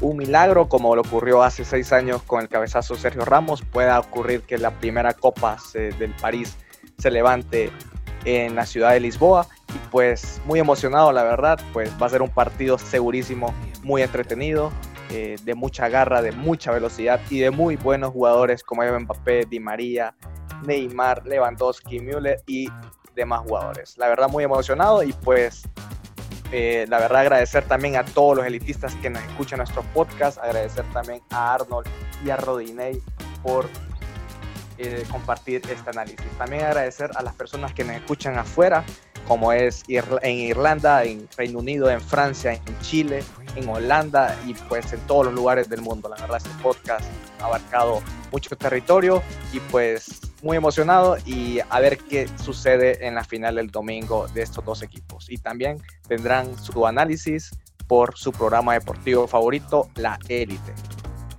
un 0.02 0.18
milagro 0.18 0.68
como 0.68 0.96
lo 0.96 1.02
ocurrió 1.02 1.42
hace 1.42 1.66
seis 1.66 1.92
años 1.94 2.22
con 2.24 2.42
el 2.42 2.50
cabezazo 2.50 2.96
Sergio 2.96 3.26
Ramos, 3.26 3.62
pueda 3.62 4.00
ocurrir 4.00 4.42
que 4.42 4.58
la 4.58 4.72
primera 4.72 5.14
copa 5.14 5.58
del 5.74 6.14
París 6.22 6.56
se 6.98 7.12
levante 7.12 7.72
en 8.26 8.56
la 8.56 8.66
ciudad 8.66 8.92
de 8.92 9.00
Lisboa 9.00 9.48
y 9.70 9.78
pues 9.90 10.42
muy 10.46 10.60
emocionado 10.60 11.12
la 11.12 11.24
verdad, 11.24 11.60
pues 11.74 11.92
va 12.02 12.08
a 12.08 12.10
ser 12.10 12.22
un 12.22 12.30
partido 12.30 12.78
segurísimo, 12.78 13.54
muy 13.84 14.02
entretenido, 14.02 14.72
eh, 15.12 15.38
de 15.44 15.56
mucha 15.56 15.88
garra, 15.88 16.22
de 16.22 16.32
mucha 16.32 16.72
velocidad 16.72 17.20
y 17.30 17.40
de 17.40 17.52
muy 17.52 17.76
buenos 17.76 18.12
jugadores 18.12 18.64
como 18.64 18.84
Mbappé, 18.84 19.46
Di 19.46 19.60
María, 19.60 20.14
Neymar, 20.64 21.26
Lewandowski, 21.26 22.00
Müller 22.00 22.42
y 22.48 22.68
demás 23.16 23.42
jugadores. 23.42 23.98
La 23.98 24.08
verdad 24.08 24.30
muy 24.30 24.44
emocionado 24.44 25.04
y 25.04 25.14
pues 25.14 25.64
eh, 26.52 26.86
la 26.90 27.00
verdad 27.00 27.22
agradecer 27.22 27.64
también 27.66 27.96
a 27.96 28.06
todos 28.06 28.38
los 28.38 28.46
elitistas 28.46 28.94
que 28.96 29.10
nos 29.10 29.24
escuchan 29.24 29.58
nuestros 29.58 29.86
podcasts, 29.88 30.40
agradecer 30.42 30.86
también 30.94 31.22
a 31.32 31.56
Arnold 31.56 31.88
y 32.24 32.30
a 32.30 32.38
Rodinei 32.38 33.02
por 33.42 33.68
eh, 34.78 35.04
compartir 35.10 35.62
este 35.70 35.90
análisis. 35.90 36.26
También 36.38 36.64
agradecer 36.64 37.10
a 37.16 37.24
las 37.24 37.34
personas 37.36 37.74
que 37.74 37.84
nos 37.84 37.96
escuchan 37.96 38.38
afuera, 38.38 38.84
como 39.28 39.52
es 39.52 39.84
en 39.88 40.38
Irlanda, 40.38 41.04
en 41.04 41.28
Reino 41.36 41.60
Unido, 41.60 41.90
en 41.90 42.02
Francia, 42.02 42.54
en 42.54 42.80
Chile, 42.80 43.24
en 43.56 43.68
Holanda 43.68 44.38
y 44.46 44.54
pues 44.54 44.94
en 44.94 45.00
todos 45.08 45.26
los 45.26 45.34
lugares 45.34 45.70
del 45.70 45.82
mundo. 45.82 46.10
La 46.10 46.18
verdad 46.22 46.38
este 46.38 46.62
podcast 46.62 47.06
ha 47.42 47.46
abarcado 47.46 48.02
mucho 48.32 48.56
territorio 48.56 49.24
y 49.52 49.60
pues 49.60 50.22
muy 50.46 50.58
emocionado 50.58 51.18
y 51.26 51.58
a 51.72 51.80
ver 51.80 51.98
qué 51.98 52.28
sucede 52.42 53.06
en 53.06 53.16
la 53.16 53.24
final 53.24 53.56
del 53.56 53.72
domingo 53.72 54.28
de 54.28 54.44
estos 54.44 54.64
dos 54.64 54.84
equipos. 54.84 55.26
Y 55.30 55.40
también 55.40 55.82
tendrán 56.08 56.56
su 56.60 56.86
análisis 56.86 57.50
por 57.88 58.16
su 58.16 58.32
programa 58.32 58.76
deportivo 58.76 59.28
favorito, 59.28 59.90
La 59.96 60.20
Élite. 60.30 60.72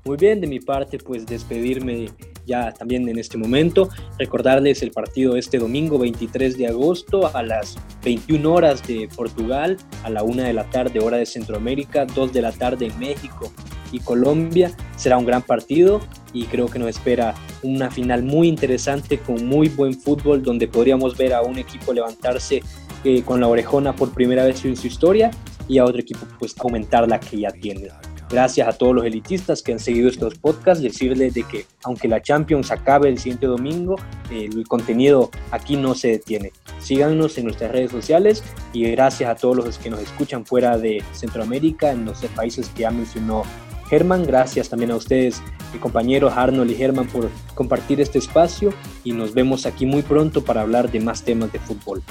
Muy 0.05 0.17
bien, 0.17 0.41
de 0.41 0.49
mi 0.49 0.59
parte, 0.59 0.99
pues 0.99 1.25
despedirme 1.25 2.09
ya 2.47 2.73
también 2.73 3.09
en 3.09 3.19
este 3.19 3.37
momento. 3.37 3.89
Recordarles 4.19 4.83
el 4.83 4.93
partido 4.93 5.37
este 5.37 5.59
domingo 5.59 5.99
23 5.99 6.57
de 6.57 6.69
agosto 6.69 7.31
a 7.35 7.43
las 7.43 7.77
21 8.05 8.53
horas 8.53 8.87
de 8.87 9.09
Portugal, 9.15 9.77
a 10.05 10.11
la 10.11 10.23
1 10.23 10.45
de 10.45 10.53
la 10.53 10.65
tarde 10.71 11.01
hora 11.01 11.19
de 11.19 11.27
Centroamérica, 11.27 12.07
2 12.07 12.33
de 12.33 12.43
la 12.43 12.53
tarde 12.53 12.87
en 12.87 12.99
México 12.99 13.53
y 13.93 14.01
Colombia. 14.01 14.71
Será 14.97 15.19
un 15.19 15.27
gran 15.27 15.43
partido 15.43 16.01
y 16.33 16.45
creo 16.45 16.67
que 16.67 16.79
nos 16.79 16.89
espera 16.89 17.35
una 17.63 17.91
final 17.91 18.23
muy 18.23 18.49
interesante 18.49 19.19
con 19.19 19.47
muy 19.47 19.69
buen 19.69 19.95
fútbol 19.95 20.43
donde 20.43 20.69
podríamos 20.69 21.17
ver 21.17 21.35
a 21.35 21.43
un 21.43 21.59
equipo 21.59 21.93
levantarse 21.93 22.63
eh, 23.05 23.23
con 23.23 23.41
la 23.41 23.49
orejona 23.49 23.95
por 23.95 24.13
primera 24.13 24.45
vez 24.45 24.65
en 24.65 24.77
su 24.77 24.87
historia 24.87 25.31
y 25.69 25.79
a 25.79 25.85
otro 25.85 26.01
equipo 26.01 26.27
pues 26.39 26.55
aumentar 26.59 27.09
la 27.09 27.19
que 27.21 27.41
ya 27.41 27.51
tiene. 27.51 27.89
Gracias 28.29 28.67
a 28.67 28.73
todos 28.73 28.95
los 28.95 29.05
elitistas 29.05 29.63
que 29.63 29.73
han 29.73 29.79
seguido 29.79 30.09
estos 30.09 30.35
podcasts, 30.35 30.83
decirles 30.83 31.35
de 31.35 31.45
que 31.45 31.67
aunque 31.85 32.09
la 32.09 32.21
Champions 32.21 32.73
acabe 32.73 33.09
el 33.09 33.19
siguiente 33.19 33.47
domingo, 33.47 33.97
el 34.31 34.67
contenido 34.67 35.31
aquí 35.53 35.77
no 35.77 35.95
se 35.95 36.09
detiene. 36.09 36.53
Síganos 36.81 37.39
en 37.39 37.45
nuestras 37.45 37.71
redes 37.71 37.93
sociales 37.93 38.43
y 38.73 38.91
gracias 38.91 39.31
a 39.31 39.37
todos 39.37 39.57
los 39.57 39.79
que 39.79 39.91
nos 39.91 40.01
escuchan 40.01 40.45
fuera 40.45 40.77
de 40.77 41.05
Centroamérica, 41.13 41.93
en 41.93 42.05
los 42.05 42.19
países 42.35 42.69
que 42.71 42.83
ya 42.83 42.91
mencionó 42.91 43.45
Germán. 43.89 44.25
Gracias 44.25 44.69
también 44.69 44.91
a 44.91 44.97
ustedes, 44.97 45.41
mi 45.73 45.79
compañeros 45.79 46.33
Arnold 46.37 46.71
y 46.71 46.75
Germán, 46.75 47.07
por 47.07 47.31
compartir 47.55 48.01
este 48.01 48.19
espacio 48.19 48.73
y 49.05 49.13
nos 49.13 49.35
vemos 49.35 49.67
aquí 49.67 49.87
muy 49.87 50.03
pronto 50.03 50.43
para 50.43 50.63
hablar 50.63 50.91
de 50.91 50.99
más 50.99 51.23
temas 51.23 51.53
de 51.53 51.61
fútbol. 51.61 52.03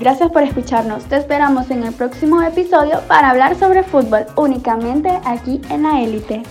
Gracias 0.00 0.30
por 0.30 0.44
escucharnos. 0.44 1.04
Te 1.06 1.16
esperamos 1.16 1.70
en 1.70 1.82
el 1.82 1.92
próximo 1.92 2.40
episodio 2.40 3.00
para 3.08 3.30
hablar 3.30 3.56
sobre 3.56 3.82
fútbol 3.82 4.26
únicamente 4.36 5.10
aquí 5.24 5.60
en 5.70 5.82
la 5.82 6.00
élite. 6.00 6.44